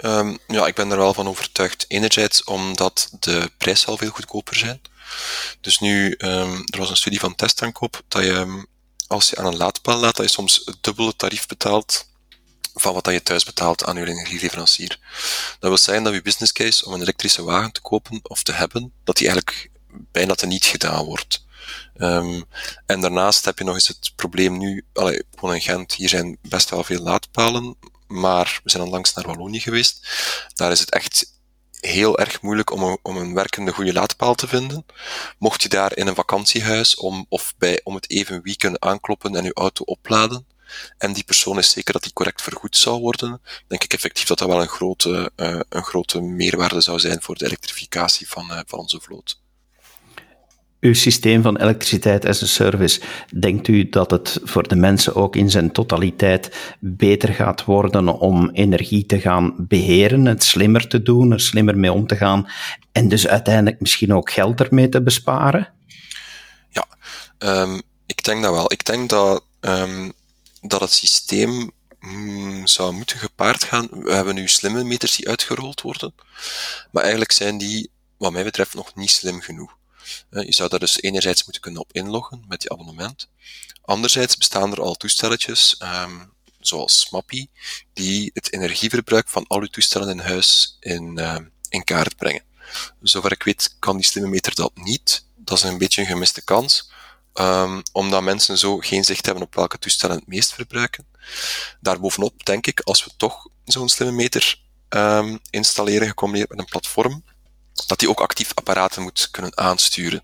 Um, 0.04 0.38
ja, 0.46 0.66
ik 0.66 0.74
ben 0.74 0.90
er 0.90 0.96
wel 0.96 1.14
van 1.14 1.28
overtuigd. 1.28 1.84
Enerzijds 1.88 2.44
omdat 2.44 3.16
de 3.20 3.50
prijzen 3.58 3.88
al 3.88 3.96
veel 3.96 4.10
goedkoper 4.10 4.56
zijn. 4.56 4.80
Dus 5.60 5.78
nu, 5.78 6.14
um, 6.18 6.64
er 6.64 6.78
was 6.78 6.90
een 6.90 6.96
studie 6.96 7.20
van 7.20 7.34
testaankoop 7.34 8.02
dat 8.08 8.22
je, 8.22 8.66
als 9.06 9.30
je 9.30 9.36
aan 9.36 9.46
een 9.46 9.56
laadpaal 9.56 9.98
laat, 9.98 10.16
dat 10.16 10.26
je 10.26 10.32
soms 10.32 10.62
het 10.64 10.76
dubbele 10.80 11.16
tarief 11.16 11.46
betaalt 11.46 12.07
van 12.80 12.94
wat 12.94 13.06
je 13.06 13.22
thuis 13.22 13.44
betaalt 13.44 13.84
aan 13.84 13.96
je 13.96 14.06
energieleverancier. 14.06 14.98
Dat 15.58 15.68
wil 15.68 15.78
zeggen 15.78 16.04
dat 16.04 16.14
je 16.14 16.22
business 16.22 16.52
case 16.52 16.86
om 16.86 16.92
een 16.92 17.00
elektrische 17.00 17.44
wagen 17.44 17.72
te 17.72 17.80
kopen 17.80 18.20
of 18.22 18.42
te 18.42 18.52
hebben, 18.52 18.92
dat 19.04 19.16
die 19.16 19.28
eigenlijk 19.28 19.70
bijna 19.90 20.34
te 20.34 20.46
niet 20.46 20.64
gedaan 20.64 21.04
wordt. 21.04 21.46
Um, 21.96 22.44
en 22.86 23.00
daarnaast 23.00 23.44
heb 23.44 23.58
je 23.58 23.64
nog 23.64 23.74
eens 23.74 23.88
het 23.88 24.12
probleem 24.16 24.58
nu, 24.58 24.84
allee, 24.92 25.22
gewoon 25.34 25.54
in 25.54 25.60
Gent, 25.60 25.94
hier 25.94 26.08
zijn 26.08 26.38
best 26.42 26.70
wel 26.70 26.84
veel 26.84 27.02
laadpalen, 27.02 27.76
maar 28.06 28.60
we 28.64 28.70
zijn 28.70 28.82
onlangs 28.82 29.14
naar 29.14 29.26
Wallonië 29.26 29.60
geweest. 29.60 30.08
Daar 30.54 30.70
is 30.70 30.80
het 30.80 30.90
echt 30.90 31.36
heel 31.80 32.18
erg 32.18 32.42
moeilijk 32.42 32.70
om 32.70 32.82
een, 32.82 32.98
om 33.02 33.16
een 33.16 33.34
werkende 33.34 33.72
goede 33.72 33.92
laadpaal 33.92 34.34
te 34.34 34.48
vinden. 34.48 34.86
Mocht 35.38 35.62
je 35.62 35.68
daar 35.68 35.96
in 35.96 36.06
een 36.06 36.14
vakantiehuis 36.14 36.96
om, 36.96 37.26
of 37.28 37.54
bij, 37.58 37.80
om 37.84 37.94
het 37.94 38.10
even 38.10 38.56
kunnen 38.56 38.82
aankloppen 38.82 39.36
en 39.36 39.44
je 39.44 39.54
auto 39.54 39.84
opladen, 39.84 40.46
en 40.98 41.12
die 41.12 41.24
persoon 41.24 41.58
is 41.58 41.70
zeker 41.70 41.92
dat 41.92 42.02
die 42.02 42.12
correct 42.12 42.42
vergoed 42.42 42.76
zou 42.76 43.00
worden, 43.00 43.40
denk 43.66 43.84
ik 43.84 43.92
effectief 43.92 44.26
dat 44.26 44.38
dat 44.38 44.48
wel 44.48 44.60
een 44.60 44.68
grote, 44.68 45.30
uh, 45.36 45.60
een 45.68 45.84
grote 45.84 46.20
meerwaarde 46.20 46.80
zou 46.80 46.98
zijn 46.98 47.22
voor 47.22 47.36
de 47.36 47.46
elektrificatie 47.46 48.28
van, 48.28 48.46
uh, 48.50 48.58
van 48.66 48.78
onze 48.78 49.00
vloot. 49.00 49.40
Uw 50.80 50.94
systeem 50.94 51.42
van 51.42 51.56
elektriciteit 51.56 52.26
as 52.26 52.42
a 52.42 52.46
service, 52.46 53.00
denkt 53.34 53.68
u 53.68 53.88
dat 53.88 54.10
het 54.10 54.40
voor 54.42 54.68
de 54.68 54.76
mensen 54.76 55.14
ook 55.14 55.36
in 55.36 55.50
zijn 55.50 55.72
totaliteit 55.72 56.76
beter 56.80 57.34
gaat 57.34 57.64
worden 57.64 58.08
om 58.08 58.50
energie 58.50 59.06
te 59.06 59.20
gaan 59.20 59.54
beheren, 59.58 60.24
het 60.24 60.44
slimmer 60.44 60.88
te 60.88 61.02
doen, 61.02 61.32
er 61.32 61.40
slimmer 61.40 61.78
mee 61.78 61.92
om 61.92 62.06
te 62.06 62.16
gaan 62.16 62.48
en 62.92 63.08
dus 63.08 63.28
uiteindelijk 63.28 63.80
misschien 63.80 64.14
ook 64.14 64.30
geld 64.30 64.60
ermee 64.60 64.88
te 64.88 65.02
besparen? 65.02 65.72
Ja, 66.70 66.86
um, 67.38 67.82
ik 68.06 68.24
denk 68.24 68.42
dat 68.42 68.52
wel. 68.54 68.72
Ik 68.72 68.84
denk 68.84 69.10
dat 69.10 69.44
um, 69.60 70.12
dat 70.60 70.80
het 70.80 70.92
systeem 70.92 71.70
hmm, 72.00 72.66
zou 72.66 72.92
moeten 72.92 73.18
gepaard 73.18 73.64
gaan. 73.64 73.88
We 73.90 74.12
hebben 74.12 74.34
nu 74.34 74.48
slimme 74.48 74.84
meters 74.84 75.16
die 75.16 75.28
uitgerold 75.28 75.80
worden, 75.80 76.14
maar 76.90 77.02
eigenlijk 77.02 77.32
zijn 77.32 77.58
die, 77.58 77.90
wat 78.16 78.32
mij 78.32 78.44
betreft, 78.44 78.74
nog 78.74 78.94
niet 78.94 79.10
slim 79.10 79.40
genoeg. 79.40 79.76
Eh, 80.30 80.44
je 80.44 80.52
zou 80.52 80.68
daar 80.68 80.78
dus 80.78 81.02
enerzijds 81.02 81.44
moeten 81.44 81.62
kunnen 81.62 81.80
op 81.80 81.92
inloggen 81.92 82.44
met 82.48 82.62
je 82.62 82.68
abonnement. 82.68 83.28
Anderzijds 83.82 84.36
bestaan 84.36 84.72
er 84.72 84.80
al 84.80 84.94
toestelletjes, 84.94 85.80
um, 85.82 86.32
zoals 86.60 87.00
Smappy, 87.00 87.46
die 87.92 88.30
het 88.34 88.52
energieverbruik 88.52 89.28
van 89.28 89.46
al 89.46 89.60
uw 89.60 89.66
toestellen 89.66 90.08
in 90.08 90.18
huis 90.18 90.76
in, 90.80 91.18
uh, 91.18 91.36
in 91.68 91.84
kaart 91.84 92.16
brengen. 92.16 92.42
Zover 93.02 93.32
ik 93.32 93.42
weet 93.42 93.76
kan 93.78 93.96
die 93.96 94.06
slimme 94.06 94.30
meter 94.30 94.54
dat 94.54 94.72
niet. 94.74 95.26
Dat 95.36 95.58
is 95.58 95.64
een 95.64 95.78
beetje 95.78 96.00
een 96.00 96.06
gemiste 96.06 96.42
kans. 96.42 96.90
Um, 97.40 97.82
omdat 97.92 98.22
mensen 98.22 98.58
zo 98.58 98.78
geen 98.78 99.04
zicht 99.04 99.26
hebben 99.26 99.44
op 99.44 99.54
welke 99.54 99.78
toestellen 99.78 100.16
het 100.16 100.26
meest 100.26 100.52
verbruiken. 100.52 101.06
Daarbovenop 101.80 102.44
denk 102.44 102.66
ik, 102.66 102.80
als 102.80 103.04
we 103.04 103.10
toch 103.16 103.48
zo'n 103.64 103.88
slimme 103.88 104.14
meter 104.14 104.60
um, 104.88 105.38
installeren 105.50 106.08
gecombineerd 106.08 106.48
met 106.50 106.58
een 106.58 106.64
platform, 106.64 107.24
dat 107.86 107.98
die 107.98 108.08
ook 108.08 108.20
actief 108.20 108.50
apparaten 108.54 109.02
moet 109.02 109.28
kunnen 109.30 109.58
aansturen. 109.58 110.22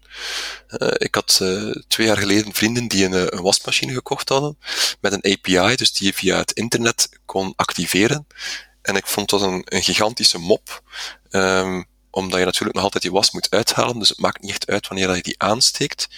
Uh, 0.69 0.89
ik 0.93 1.15
had 1.15 1.39
uh, 1.43 1.75
twee 1.89 2.07
jaar 2.07 2.17
geleden 2.17 2.55
vrienden 2.55 2.89
die 2.89 3.05
een, 3.05 3.37
een, 3.37 3.43
wasmachine 3.43 3.93
gekocht 3.93 4.29
hadden 4.29 4.59
met 5.01 5.13
een 5.13 5.33
API, 5.33 5.77
dus 5.77 5.93
die 5.93 6.07
je 6.07 6.15
via 6.15 6.37
het 6.37 6.53
internet 6.53 7.09
kon 7.25 7.53
activeren. 7.57 8.27
En 8.83 8.97
ik 8.97 9.07
vond 9.07 9.31
dat 9.31 9.43
een, 9.43 9.63
een 9.65 9.83
gigantische 9.83 10.39
mop, 10.39 10.83
um, 11.31 11.87
omdat 12.11 12.39
je 12.39 12.45
natuurlijk 12.45 12.75
nog 12.75 12.85
altijd 12.85 13.03
die 13.03 13.13
was 13.13 13.31
moet 13.31 13.51
uithalen, 13.51 13.99
dus 13.99 14.09
het 14.09 14.19
maakt 14.19 14.43
niet 14.43 14.51
echt 14.51 14.67
uit 14.67 14.89
wanneer 14.89 15.17
je 15.17 15.23
die 15.23 15.41
aansteekt. 15.43 16.09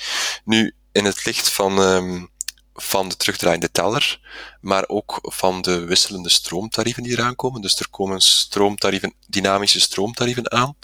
Nu, 0.44 0.74
in 0.96 1.04
het 1.04 1.24
licht 1.24 1.48
van 1.48 1.78
um, 1.78 2.30
van 2.74 3.08
de 3.08 3.16
terugdraaiende 3.16 3.70
teller, 3.70 4.20
maar 4.60 4.88
ook 4.88 5.18
van 5.22 5.62
de 5.62 5.84
wisselende 5.84 6.28
stroomtarieven 6.28 7.02
die 7.02 7.12
eraan 7.12 7.36
komen. 7.36 7.60
Dus 7.60 7.78
er 7.78 7.88
komen 7.90 8.20
stroomtarieven, 8.20 9.14
dynamische 9.26 9.80
stroomtarieven 9.80 10.52
aan. 10.52 10.76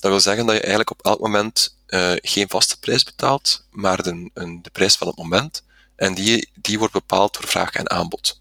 Dat 0.00 0.10
wil 0.10 0.20
zeggen 0.20 0.46
dat 0.46 0.54
je 0.54 0.60
eigenlijk 0.60 0.90
op 0.90 1.04
elk 1.04 1.20
moment 1.20 1.76
uh, 1.86 2.12
geen 2.16 2.48
vaste 2.48 2.78
prijs 2.78 3.02
betaalt, 3.02 3.66
maar 3.70 4.02
de, 4.02 4.30
een, 4.34 4.62
de 4.62 4.70
prijs 4.70 4.96
van 4.96 5.06
het 5.06 5.16
moment. 5.16 5.62
En 5.96 6.14
die, 6.14 6.50
die 6.54 6.78
wordt 6.78 6.92
bepaald 6.92 7.32
door 7.34 7.48
vraag 7.48 7.74
en 7.74 7.90
aanbod. 7.90 8.40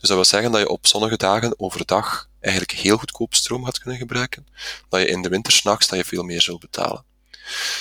Dus 0.00 0.08
dat 0.08 0.16
wil 0.16 0.24
zeggen 0.24 0.52
dat 0.52 0.60
je 0.60 0.68
op 0.68 0.86
zonnige 0.86 1.16
dagen 1.16 1.60
overdag 1.60 2.28
eigenlijk 2.40 2.78
heel 2.78 2.96
goedkoop 2.96 3.34
stroom 3.34 3.64
gaat 3.64 3.78
kunnen 3.78 3.98
gebruiken, 3.98 4.46
dat 4.88 5.00
je 5.00 5.06
in 5.06 5.22
de 5.22 5.28
winter 5.28 5.52
s'nachts 5.52 5.86
dat 5.86 5.98
je 5.98 6.04
veel 6.04 6.22
meer 6.22 6.42
zult 6.42 6.60
betalen. 6.60 7.04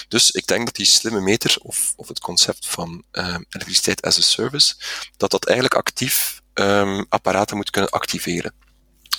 Dus 0.08 0.32
ik 0.32 0.48
denk 0.48 0.66
dat 0.66 0.76
die 0.76 0.86
slimme 0.86 1.22
meter, 1.22 1.56
of, 1.62 1.94
of 1.96 2.08
het 2.08 2.20
concept 2.20 2.68
van 2.68 3.04
um, 3.12 3.46
elektriciteit 3.50 4.02
as 4.02 4.18
a 4.18 4.22
service, 4.22 4.76
dat 5.18 5.32
dat 5.32 5.46
eigenlijk 5.46 5.78
actief 5.78 6.42
um, 6.54 7.06
apparaten 7.10 7.56
moet 7.56 7.70
kunnen 7.70 7.92
activeren. 7.92 8.54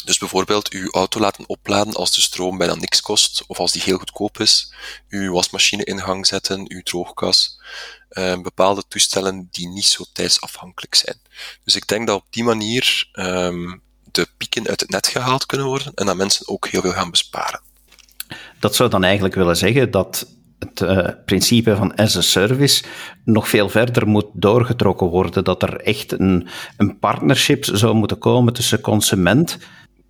Dus 0.04 0.18
bijvoorbeeld 0.18 0.68
uw 0.68 0.90
auto 0.90 1.20
laten 1.20 1.48
opladen 1.48 1.94
als 1.94 2.14
de 2.14 2.20
stroom 2.20 2.58
bijna 2.58 2.74
niks 2.74 3.00
kost, 3.00 3.44
of 3.46 3.58
als 3.58 3.72
die 3.72 3.82
heel 3.82 3.98
goedkoop 3.98 4.40
is, 4.40 4.72
uw 5.08 5.32
wasmachine 5.32 5.84
in 5.84 6.00
gang 6.00 6.26
zetten, 6.26 6.64
uw 6.68 6.82
droogkas, 6.82 7.60
um, 8.10 8.42
bepaalde 8.42 8.84
toestellen 8.88 9.48
die 9.50 9.68
niet 9.68 9.86
zo 9.86 10.04
tijdsafhankelijk 10.12 10.94
zijn. 10.94 11.20
Dus 11.64 11.76
ik 11.76 11.86
denk 11.86 12.06
dat 12.06 12.16
op 12.16 12.26
die 12.30 12.44
manier 12.44 13.08
de 14.10 14.28
pieken 14.36 14.68
uit 14.68 14.80
het 14.80 14.90
net 14.90 15.06
gehaald 15.06 15.46
kunnen 15.46 15.66
worden 15.66 15.92
en 15.94 16.06
dat 16.06 16.16
mensen 16.16 16.48
ook 16.48 16.68
heel 16.68 16.80
veel 16.80 16.92
gaan 16.92 17.10
besparen. 17.10 17.62
Dat 18.60 18.74
zou 18.74 18.90
dan 18.90 19.04
eigenlijk 19.04 19.34
willen 19.34 19.56
zeggen 19.56 19.90
dat 19.90 20.26
het 20.68 20.80
uh, 20.80 21.08
principe 21.24 21.76
van 21.76 21.94
as 21.94 22.16
a 22.16 22.20
service 22.20 22.84
nog 23.24 23.48
veel 23.48 23.68
verder 23.68 24.08
moet 24.08 24.26
doorgetrokken 24.32 25.06
worden. 25.06 25.44
Dat 25.44 25.62
er 25.62 25.76
echt 25.76 26.12
een, 26.12 26.46
een 26.76 26.98
partnership 26.98 27.64
zou 27.64 27.94
moeten 27.94 28.18
komen 28.18 28.52
tussen 28.52 28.80
consument, 28.80 29.58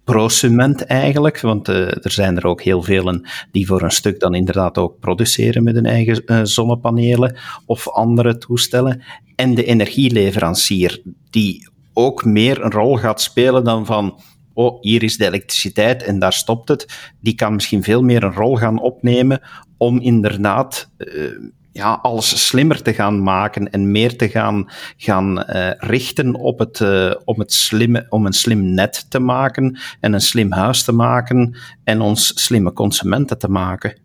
prosument 0.04 0.84
eigenlijk, 0.84 1.40
want 1.40 1.68
uh, 1.68 2.04
er 2.04 2.11
zijn 2.11 2.37
er 2.37 2.46
ook 2.46 2.62
heel 2.62 2.82
velen 2.82 3.28
die 3.52 3.66
voor 3.66 3.82
een 3.82 3.90
stuk 3.90 4.20
dan 4.20 4.34
inderdaad 4.34 4.78
ook 4.78 4.99
produceren 4.99 5.62
met 5.62 5.75
hun 5.75 5.87
eigen 5.87 6.23
uh, 6.26 6.40
zonnepanelen 6.42 7.37
of 7.66 7.88
andere 7.88 8.38
toestellen, 8.38 9.02
en 9.37 9.54
de 9.54 9.64
energieleverancier, 9.64 11.02
die 11.30 11.68
ook 11.92 12.25
meer 12.25 12.64
een 12.64 12.70
rol 12.70 12.96
gaat 12.96 13.20
spelen 13.20 13.64
dan 13.64 13.87
van 13.87 14.20
oh, 14.54 14.82
hier 14.82 15.02
is 15.02 15.16
de 15.16 15.26
elektriciteit 15.26 16.02
en 16.02 16.18
daar 16.18 16.32
stopt 16.32 16.68
het, 16.68 17.12
die 17.20 17.34
kan 17.34 17.54
misschien 17.54 17.82
veel 17.82 18.02
meer 18.02 18.23
een 18.23 18.34
rol 18.34 18.56
gaan 18.56 18.80
opnemen 18.80 19.40
om 19.76 20.00
inderdaad 20.00 20.88
uh, 20.99 21.38
ja, 21.73 21.99
alles 22.02 22.47
slimmer 22.47 22.83
te 22.83 22.95
gaan 22.95 23.23
maken 23.23 23.71
en 23.71 23.90
meer 23.90 24.16
te 24.16 24.28
gaan, 24.28 24.71
gaan 24.97 25.38
uh, 25.38 25.71
richten 25.76 26.35
op, 26.35 26.59
het, 26.59 26.81
uh, 26.81 27.14
om, 27.25 27.38
het 27.38 27.52
slimme, 27.52 28.07
om 28.09 28.26
een 28.26 28.33
slim 28.33 28.75
net 28.75 29.07
te 29.09 29.19
maken 29.19 29.78
en 30.00 30.12
een 30.12 30.21
slim 30.21 30.52
huis 30.52 30.85
te 30.85 30.93
maken 30.93 31.57
en 31.85 32.00
ons 32.00 32.45
slimme 32.45 32.73
consumenten 32.73 33.38
te 33.38 33.49
maken. 33.49 34.02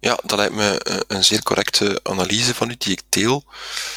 Ja, 0.00 0.18
dat 0.24 0.38
lijkt 0.38 0.54
me 0.54 1.02
een 1.08 1.24
zeer 1.24 1.42
correcte 1.42 2.00
analyse 2.02 2.54
van 2.54 2.70
u 2.70 2.74
die 2.78 2.92
ik 2.92 3.02
deel. 3.08 3.44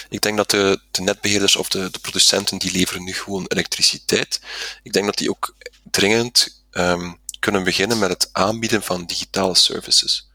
Ik 0.09 0.21
denk 0.21 0.37
dat 0.37 0.49
de, 0.49 0.79
de 0.91 1.01
netbeheerders 1.01 1.55
of 1.55 1.69
de, 1.69 1.89
de, 1.91 1.99
producenten 1.99 2.57
die 2.57 2.71
leveren 2.71 3.03
nu 3.03 3.13
gewoon 3.13 3.45
elektriciteit. 3.47 4.41
Ik 4.83 4.93
denk 4.93 5.05
dat 5.05 5.17
die 5.17 5.29
ook 5.29 5.55
dringend 5.91 6.63
um, 6.71 7.17
kunnen 7.39 7.63
beginnen 7.63 7.99
met 7.99 8.09
het 8.09 8.29
aanbieden 8.31 8.81
van 8.81 9.05
digitale 9.05 9.55
services. 9.55 10.28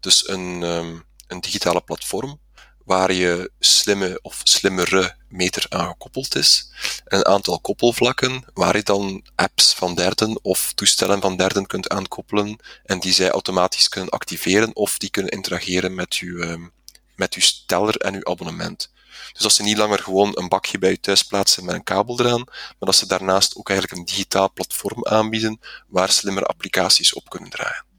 Dus 0.00 0.28
een, 0.28 0.62
um, 0.62 1.04
een 1.26 1.40
digitale 1.40 1.80
platform 1.80 2.40
waar 2.84 3.12
je 3.12 3.50
slimme 3.58 4.18
of 4.22 4.40
slimmere 4.44 5.16
meter 5.28 5.66
aan 5.68 5.86
gekoppeld 5.86 6.34
is. 6.34 6.70
Een 7.04 7.26
aantal 7.26 7.60
koppelvlakken 7.60 8.44
waar 8.54 8.76
je 8.76 8.82
dan 8.82 9.26
apps 9.34 9.74
van 9.74 9.94
derden 9.94 10.38
of 10.42 10.72
toestellen 10.72 11.20
van 11.20 11.36
derden 11.36 11.66
kunt 11.66 11.88
aankoppelen 11.88 12.56
en 12.84 13.00
die 13.00 13.12
zij 13.12 13.30
automatisch 13.30 13.88
kunnen 13.88 14.10
activeren 14.10 14.76
of 14.76 14.98
die 14.98 15.10
kunnen 15.10 15.32
interageren 15.32 15.94
met 15.94 16.18
uw, 16.20 16.42
um, 16.42 16.72
met 17.16 17.34
uw 17.34 17.42
steller 17.42 17.96
en 17.96 18.14
uw 18.14 18.24
abonnement. 18.24 18.90
Dus 19.32 19.42
dat 19.42 19.52
ze 19.52 19.62
niet 19.62 19.76
langer 19.76 19.98
gewoon 19.98 20.30
een 20.34 20.48
bakje 20.48 20.78
bij 20.78 20.90
je 20.90 21.00
thuis 21.00 21.22
plaatsen 21.22 21.64
met 21.64 21.74
een 21.74 21.84
kabel 21.84 22.20
eraan, 22.20 22.44
maar 22.44 22.76
dat 22.78 22.96
ze 22.96 23.06
daarnaast 23.06 23.56
ook 23.56 23.68
eigenlijk 23.70 23.98
een 23.98 24.06
digitaal 24.06 24.52
platform 24.52 25.06
aanbieden 25.06 25.60
waar 25.86 26.10
slimmere 26.10 26.46
applicaties 26.46 27.14
op 27.14 27.28
kunnen 27.28 27.50
draaien. 27.50 27.89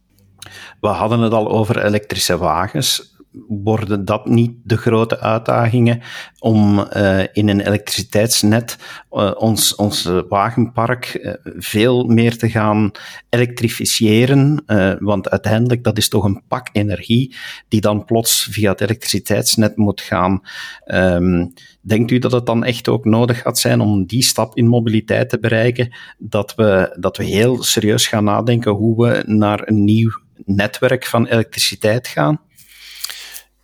We 0.79 0.87
hadden 0.87 1.19
het 1.19 1.33
al 1.33 1.49
over 1.49 1.85
elektrische 1.85 2.37
wagens 2.37 3.11
worden 3.47 4.05
dat 4.05 4.25
niet 4.25 4.51
de 4.63 4.77
grote 4.77 5.19
uitdagingen 5.19 6.01
om 6.39 6.79
uh, 6.79 7.19
in 7.31 7.49
een 7.49 7.59
elektriciteitsnet 7.59 8.77
uh, 9.11 9.31
ons, 9.37 9.75
ons 9.75 10.09
wagenpark 10.29 11.19
uh, 11.21 11.33
veel 11.57 12.03
meer 12.03 12.37
te 12.37 12.49
gaan 12.49 12.91
elektrificeren? 13.29 14.63
want 14.99 15.29
uiteindelijk 15.29 15.83
dat 15.83 15.97
is 15.97 16.09
toch 16.09 16.23
een 16.23 16.43
pak 16.47 16.69
energie 16.71 17.35
die 17.67 17.81
dan 17.81 18.05
plots 18.05 18.47
via 18.51 18.71
het 18.71 18.81
elektriciteitsnet 18.81 19.77
moet 19.77 20.01
gaan. 20.01 20.41
Um, 20.85 21.53
denkt 21.81 22.11
u 22.11 22.19
dat 22.19 22.31
het 22.31 22.45
dan 22.45 22.63
echt 22.63 22.87
ook 22.87 23.05
nodig 23.05 23.41
gaat 23.41 23.59
zijn 23.59 23.81
om 23.81 24.05
die 24.05 24.23
stap 24.23 24.57
in 24.57 24.67
mobiliteit 24.67 25.29
te 25.29 25.39
bereiken, 25.39 25.93
dat 26.17 26.55
we, 26.55 26.95
dat 26.99 27.17
we 27.17 27.23
heel 27.23 27.63
serieus 27.63 28.07
gaan 28.07 28.23
nadenken 28.23 28.71
hoe 28.71 29.07
we 29.07 29.23
naar 29.25 29.67
een 29.67 29.83
nieuw 29.83 30.11
netwerk 30.45 31.05
van 31.05 31.27
elektriciteit 31.27 32.07
gaan? 32.07 32.41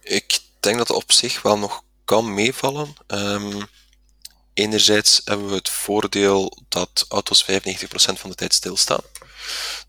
Ik 0.02 0.40
denk 0.60 0.78
dat 0.78 0.88
het 0.88 0.98
op 0.98 1.12
zich 1.12 1.42
wel 1.42 1.58
nog 1.58 1.84
kan 2.06 2.34
meevallen. 2.34 2.94
Um, 3.08 3.68
enerzijds 4.54 5.22
hebben 5.26 5.48
we 5.48 5.56
het 5.56 5.70
voordeel 5.70 6.58
dat 6.70 7.06
auto's 7.10 7.44
95% 7.44 7.48
van 7.96 8.30
de 8.30 8.36
tijd 8.36 8.54
stilstaan. 8.54 9.02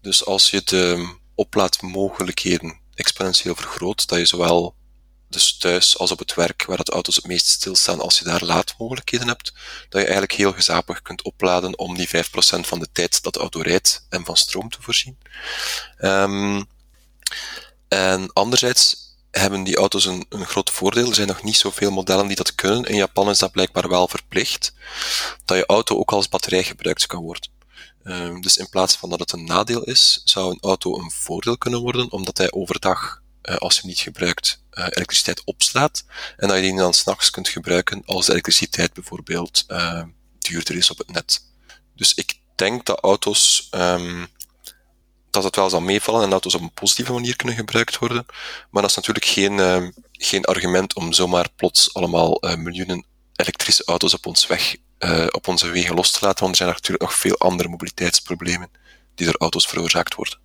Dus 0.00 0.24
als 0.24 0.50
je 0.50 0.62
de 0.64 1.14
oplaadmogelijkheden 1.34 2.80
exponentieel 2.94 3.54
vergroot, 3.54 4.08
dat 4.08 4.18
je 4.18 4.24
zowel 4.24 4.76
dus 5.28 5.56
thuis 5.56 5.98
als 5.98 6.10
op 6.10 6.18
het 6.18 6.34
werk, 6.34 6.64
waar 6.64 6.84
de 6.84 6.92
auto's 6.92 7.16
het 7.16 7.26
meest 7.26 7.46
stilstaan, 7.46 8.00
als 8.00 8.18
je 8.18 8.24
daar 8.24 8.44
laadmogelijkheden 8.44 9.28
hebt, 9.28 9.52
dat 9.88 10.00
je 10.00 10.06
eigenlijk 10.06 10.32
heel 10.32 10.52
gezapig 10.52 11.02
kunt 11.02 11.22
opladen 11.22 11.78
om 11.78 11.96
die 11.96 12.08
5% 12.08 12.10
van 12.60 12.78
de 12.78 12.88
tijd 12.92 13.22
dat 13.22 13.34
de 13.34 13.40
auto 13.40 13.60
rijdt 13.60 14.06
en 14.08 14.24
van 14.24 14.36
stroom 14.36 14.68
te 14.68 14.82
voorzien. 14.82 15.18
Um, 15.98 16.66
en 17.88 18.32
anderzijds 18.32 19.06
hebben 19.30 19.62
die 19.62 19.76
auto's 19.76 20.04
een, 20.04 20.26
een 20.28 20.46
groot 20.46 20.70
voordeel. 20.70 21.08
Er 21.08 21.14
zijn 21.14 21.28
nog 21.28 21.42
niet 21.42 21.56
zoveel 21.56 21.90
modellen 21.90 22.26
die 22.26 22.36
dat 22.36 22.54
kunnen. 22.54 22.84
In 22.84 22.96
Japan 22.96 23.30
is 23.30 23.38
dat 23.38 23.52
blijkbaar 23.52 23.88
wel 23.88 24.08
verplicht, 24.08 24.72
dat 25.44 25.56
je 25.56 25.66
auto 25.66 25.98
ook 25.98 26.12
als 26.12 26.28
batterij 26.28 26.64
gebruikt 26.64 27.06
kan 27.06 27.22
worden. 27.22 27.50
Um, 28.04 28.40
dus 28.40 28.56
in 28.56 28.68
plaats 28.68 28.96
van 28.96 29.10
dat 29.10 29.20
het 29.20 29.32
een 29.32 29.44
nadeel 29.44 29.82
is, 29.82 30.22
zou 30.24 30.50
een 30.50 30.60
auto 30.60 30.98
een 30.98 31.10
voordeel 31.10 31.58
kunnen 31.58 31.80
worden, 31.80 32.10
omdat 32.12 32.38
hij 32.38 32.52
overdag, 32.52 33.22
uh, 33.42 33.56
als 33.56 33.74
je 33.74 33.80
hem 33.80 33.90
niet 33.90 34.00
gebruikt, 34.00 34.62
uh, 34.72 34.84
elektriciteit 34.84 35.44
opslaat, 35.44 36.04
en 36.36 36.48
dat 36.48 36.56
je 36.56 36.62
die 36.62 36.76
dan 36.76 36.94
s'nachts 36.94 37.30
kunt 37.30 37.48
gebruiken 37.48 38.02
als 38.06 38.26
de 38.26 38.32
elektriciteit 38.32 38.92
bijvoorbeeld 38.92 39.64
uh, 39.68 40.02
duurder 40.38 40.76
is 40.76 40.90
op 40.90 40.98
het 40.98 41.10
net. 41.10 41.44
Dus 41.96 42.14
ik 42.14 42.38
denk 42.54 42.86
dat 42.86 43.00
auto's 43.00 43.68
um, 43.70 44.28
dat 45.30 45.44
het 45.44 45.56
wel 45.56 45.70
zal 45.70 45.80
meevallen 45.80 46.22
en 46.22 46.30
dat 46.30 46.32
auto's 46.32 46.54
op 46.54 46.60
een 46.60 46.72
positieve 46.72 47.12
manier 47.12 47.36
kunnen 47.36 47.56
gebruikt 47.56 47.98
worden. 47.98 48.26
Maar 48.70 48.82
dat 48.82 48.90
is 48.90 48.96
natuurlijk 48.96 49.26
geen, 49.26 49.52
uh, 49.52 49.88
geen 50.12 50.44
argument 50.44 50.94
om 50.94 51.12
zomaar 51.12 51.48
plots 51.56 51.94
allemaal 51.94 52.44
uh, 52.44 52.54
miljoenen 52.54 53.04
elektrische 53.34 53.84
auto's 53.84 54.14
op, 54.14 54.26
ons 54.26 54.46
weg, 54.46 54.76
uh, 54.98 55.26
op 55.30 55.48
onze 55.48 55.70
wegen 55.70 55.94
los 55.94 56.10
te 56.10 56.18
laten, 56.24 56.40
want 56.40 56.50
er 56.50 56.56
zijn 56.56 56.68
natuurlijk 56.68 57.02
nog 57.02 57.14
veel 57.14 57.38
andere 57.38 57.68
mobiliteitsproblemen 57.68 58.70
die 59.14 59.26
door 59.26 59.36
auto's 59.36 59.66
veroorzaakt 59.66 60.14
worden. 60.14 60.38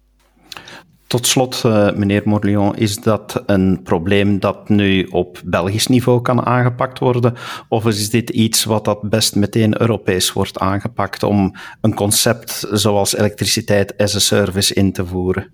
Tot 1.13 1.27
slot, 1.27 1.63
uh, 1.65 1.91
meneer 1.91 2.21
Morlion, 2.25 2.75
is 2.75 2.95
dat 2.95 3.43
een 3.45 3.81
probleem 3.83 4.39
dat 4.39 4.69
nu 4.69 5.03
op 5.03 5.41
Belgisch 5.45 5.87
niveau 5.87 6.21
kan 6.21 6.45
aangepakt 6.45 6.99
worden? 6.99 7.37
Of 7.69 7.85
is 7.85 8.09
dit 8.09 8.29
iets 8.29 8.63
wat 8.63 8.85
dat 8.85 9.09
best 9.09 9.35
meteen 9.35 9.81
Europees 9.81 10.33
wordt 10.33 10.59
aangepakt 10.59 11.23
om 11.23 11.55
een 11.81 11.95
concept 11.95 12.65
zoals 12.71 13.15
elektriciteit 13.15 13.97
as 13.97 14.15
a 14.15 14.19
service 14.19 14.73
in 14.73 14.93
te 14.93 15.05
voeren? 15.05 15.51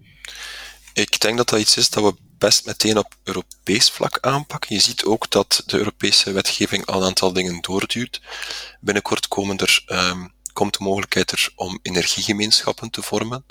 Ik 0.94 1.20
denk 1.20 1.38
dat 1.38 1.50
dat 1.50 1.60
iets 1.60 1.78
is 1.78 1.90
dat 1.90 2.04
we 2.04 2.14
best 2.38 2.66
meteen 2.66 2.98
op 2.98 3.16
Europees 3.24 3.92
vlak 3.92 4.18
aanpakken. 4.22 4.76
Je 4.76 4.82
ziet 4.82 5.06
ook 5.06 5.32
dat 5.32 5.64
de 5.66 5.78
Europese 5.78 6.32
wetgeving 6.32 6.86
al 6.86 7.02
een 7.02 7.08
aantal 7.08 7.34
dingen 7.34 7.62
doorduwt. 7.62 8.22
Binnenkort 8.80 9.28
komen 9.28 9.58
er, 9.58 9.84
um, 9.88 10.32
komt 10.54 10.78
de 10.78 10.84
mogelijkheid 10.84 11.32
er 11.32 11.50
om 11.56 11.80
energiegemeenschappen 11.82 12.90
te 12.90 13.02
vormen. 13.02 13.46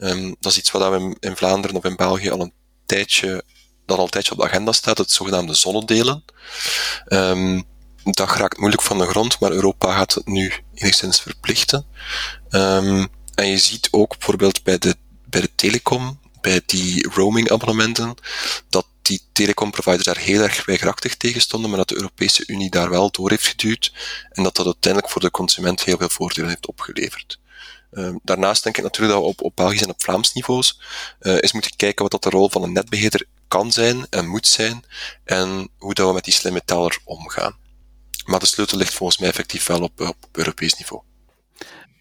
Um, 0.00 0.36
dat 0.40 0.52
is 0.52 0.58
iets 0.58 0.70
wat 0.70 0.90
we 0.90 1.16
in 1.20 1.36
Vlaanderen 1.36 1.76
of 1.76 1.84
in 1.84 1.96
België 1.96 2.30
al 2.30 2.40
een 2.40 2.52
tijdje, 2.86 3.44
dat 3.86 3.98
al 3.98 4.04
een 4.04 4.10
tijdje 4.10 4.32
op 4.32 4.38
de 4.38 4.44
agenda 4.44 4.72
staat, 4.72 4.98
het 4.98 5.10
zogenaamde 5.10 5.54
zonnedelen. 5.54 6.24
Um, 7.08 7.64
dat 8.04 8.30
raakt 8.30 8.58
moeilijk 8.58 8.82
van 8.82 8.98
de 8.98 9.06
grond, 9.06 9.40
maar 9.40 9.50
Europa 9.50 9.96
gaat 9.96 10.14
het 10.14 10.26
nu 10.26 10.52
enigszins 10.74 11.20
verplichten. 11.20 11.86
Um, 12.50 13.08
en 13.34 13.46
je 13.46 13.58
ziet 13.58 13.88
ook 13.90 14.18
bijvoorbeeld 14.18 14.62
bij 14.62 14.78
de, 14.78 14.96
bij 15.26 15.40
de 15.40 15.50
telecom, 15.54 16.20
bij 16.40 16.62
die 16.66 17.08
roaming 17.08 17.50
abonnementen, 17.50 18.14
dat 18.68 18.86
die 19.02 19.20
telecomproviders 19.32 20.04
daar 20.04 20.18
heel 20.18 20.42
erg 20.42 20.64
weigerachtig 20.64 21.16
tegen 21.16 21.40
stonden, 21.40 21.70
maar 21.70 21.78
dat 21.78 21.88
de 21.88 21.94
Europese 21.96 22.44
Unie 22.46 22.70
daar 22.70 22.90
wel 22.90 23.10
door 23.10 23.30
heeft 23.30 23.46
geduwd 23.46 23.92
en 24.30 24.42
dat 24.42 24.56
dat 24.56 24.66
uiteindelijk 24.66 25.12
voor 25.12 25.22
de 25.22 25.30
consument 25.30 25.84
heel 25.84 25.96
veel 25.96 26.08
voordelen 26.08 26.48
heeft 26.48 26.66
opgeleverd. 26.66 27.38
Uh, 27.92 28.14
daarnaast 28.22 28.62
denk 28.62 28.76
ik 28.76 28.82
natuurlijk 28.82 29.12
dat 29.12 29.22
we 29.22 29.28
op, 29.28 29.42
op 29.42 29.56
Belgisch 29.56 29.82
en 29.82 29.88
op 29.88 30.02
Vlaams 30.02 30.32
niveaus 30.32 30.80
uh, 31.20 31.32
eens 31.32 31.52
moeten 31.52 31.76
kijken 31.76 32.02
wat 32.02 32.10
dat 32.10 32.22
de 32.22 32.30
rol 32.30 32.50
van 32.50 32.62
een 32.62 32.72
netbeheerder 32.72 33.24
kan 33.48 33.72
zijn 33.72 34.06
en 34.10 34.26
moet 34.26 34.46
zijn 34.46 34.84
en 35.24 35.68
hoe 35.78 35.94
dat 35.94 36.06
we 36.06 36.12
met 36.12 36.24
die 36.24 36.32
slimme 36.32 36.62
teller 36.64 36.98
omgaan. 37.04 37.56
Maar 38.24 38.40
de 38.40 38.46
sleutel 38.46 38.78
ligt 38.78 38.94
volgens 38.94 39.18
mij 39.18 39.28
effectief 39.28 39.66
wel 39.66 39.82
op, 39.82 40.00
op 40.00 40.16
Europees 40.32 40.74
niveau. 40.74 41.02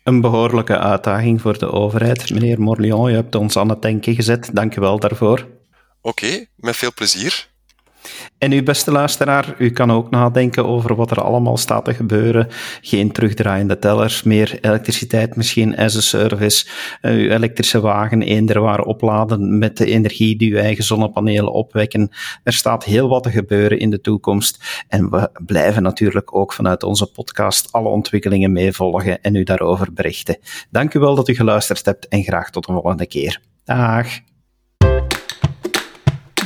Een 0.04 0.22
behoorlijke 0.22 0.78
uitdaging 0.78 1.42
voor 1.42 1.58
de 1.58 1.72
overheid. 1.72 2.30
Meneer 2.30 2.62
Morlion, 2.62 3.10
je 3.10 3.16
hebt 3.16 3.36
ons 3.36 3.58
aan 3.58 3.70
het 3.70 3.82
denken 3.82 4.16
gezet. 4.16 4.50
Dank 4.54 4.76
u 4.76 4.82
wel 4.82 5.00
daarvoor. 5.00 5.48
Oké, 6.02 6.46
met 6.56 6.76
veel 6.76 6.94
plezier. 6.94 7.49
En 8.38 8.52
uw 8.52 8.64
beste 8.64 8.92
luisteraar, 8.92 9.56
u 9.58 9.70
kan 9.70 9.92
ook 9.92 10.10
nadenken 10.10 10.66
over 10.66 10.96
wat 10.96 11.12
er 11.12 11.22
allemaal 11.22 11.58
staat 11.58 11.86
te 11.86 11.94
gebeuren. 11.94 12.48
Geen 12.82 13.12
terugdraaiende 13.12 13.80
tellers, 13.80 14.24
meer 14.24 14.58
elektriciteit 14.62 15.36
misschien 15.36 15.78
as 15.78 15.98
a 15.98 16.02
service. 16.02 16.66
Uh, 17.02 17.12
uw 17.12 17.30
elektrische 17.30 17.82
wagen 17.82 18.22
eender 18.22 18.62
waar 18.62 18.82
opladen 18.82 19.58
met 19.58 19.78
de 19.78 19.86
energie 19.86 20.38
die 20.38 20.52
uw 20.52 20.58
eigen 20.58 20.84
zonnepanelen 20.84 21.54
opwekken. 21.54 22.10
Er 22.44 22.54
staat 22.54 22.84
heel 22.84 23.10
wat 23.10 23.24
te 23.24 23.32
gebeuren 23.32 23.80
in 23.80 23.90
de 23.90 24.02
toekomst. 24.02 24.84
En 24.88 25.10
we 25.10 25.30
blijven 25.46 25.84
natuurlijk 25.84 26.36
ook 26.36 26.54
vanuit 26.54 26.84
onze 26.84 27.12
podcast 27.12 27.72
alle 27.72 27.90
ontwikkelingen 27.90 28.52
meevolgen 28.52 29.22
en 29.22 29.36
u 29.36 29.44
daarover 29.44 29.94
berichten. 29.94 30.38
Dank 30.70 30.94
u 30.94 31.00
wel 31.00 31.16
dat 31.16 31.30
u 31.30 31.36
geluisterd 31.36 31.86
hebt 31.86 32.08
en 32.08 32.24
graag 32.24 32.50
tot 32.50 32.66
de 32.66 32.72
volgende 32.72 33.08
keer. 33.08 33.42
Dag. 33.64 34.08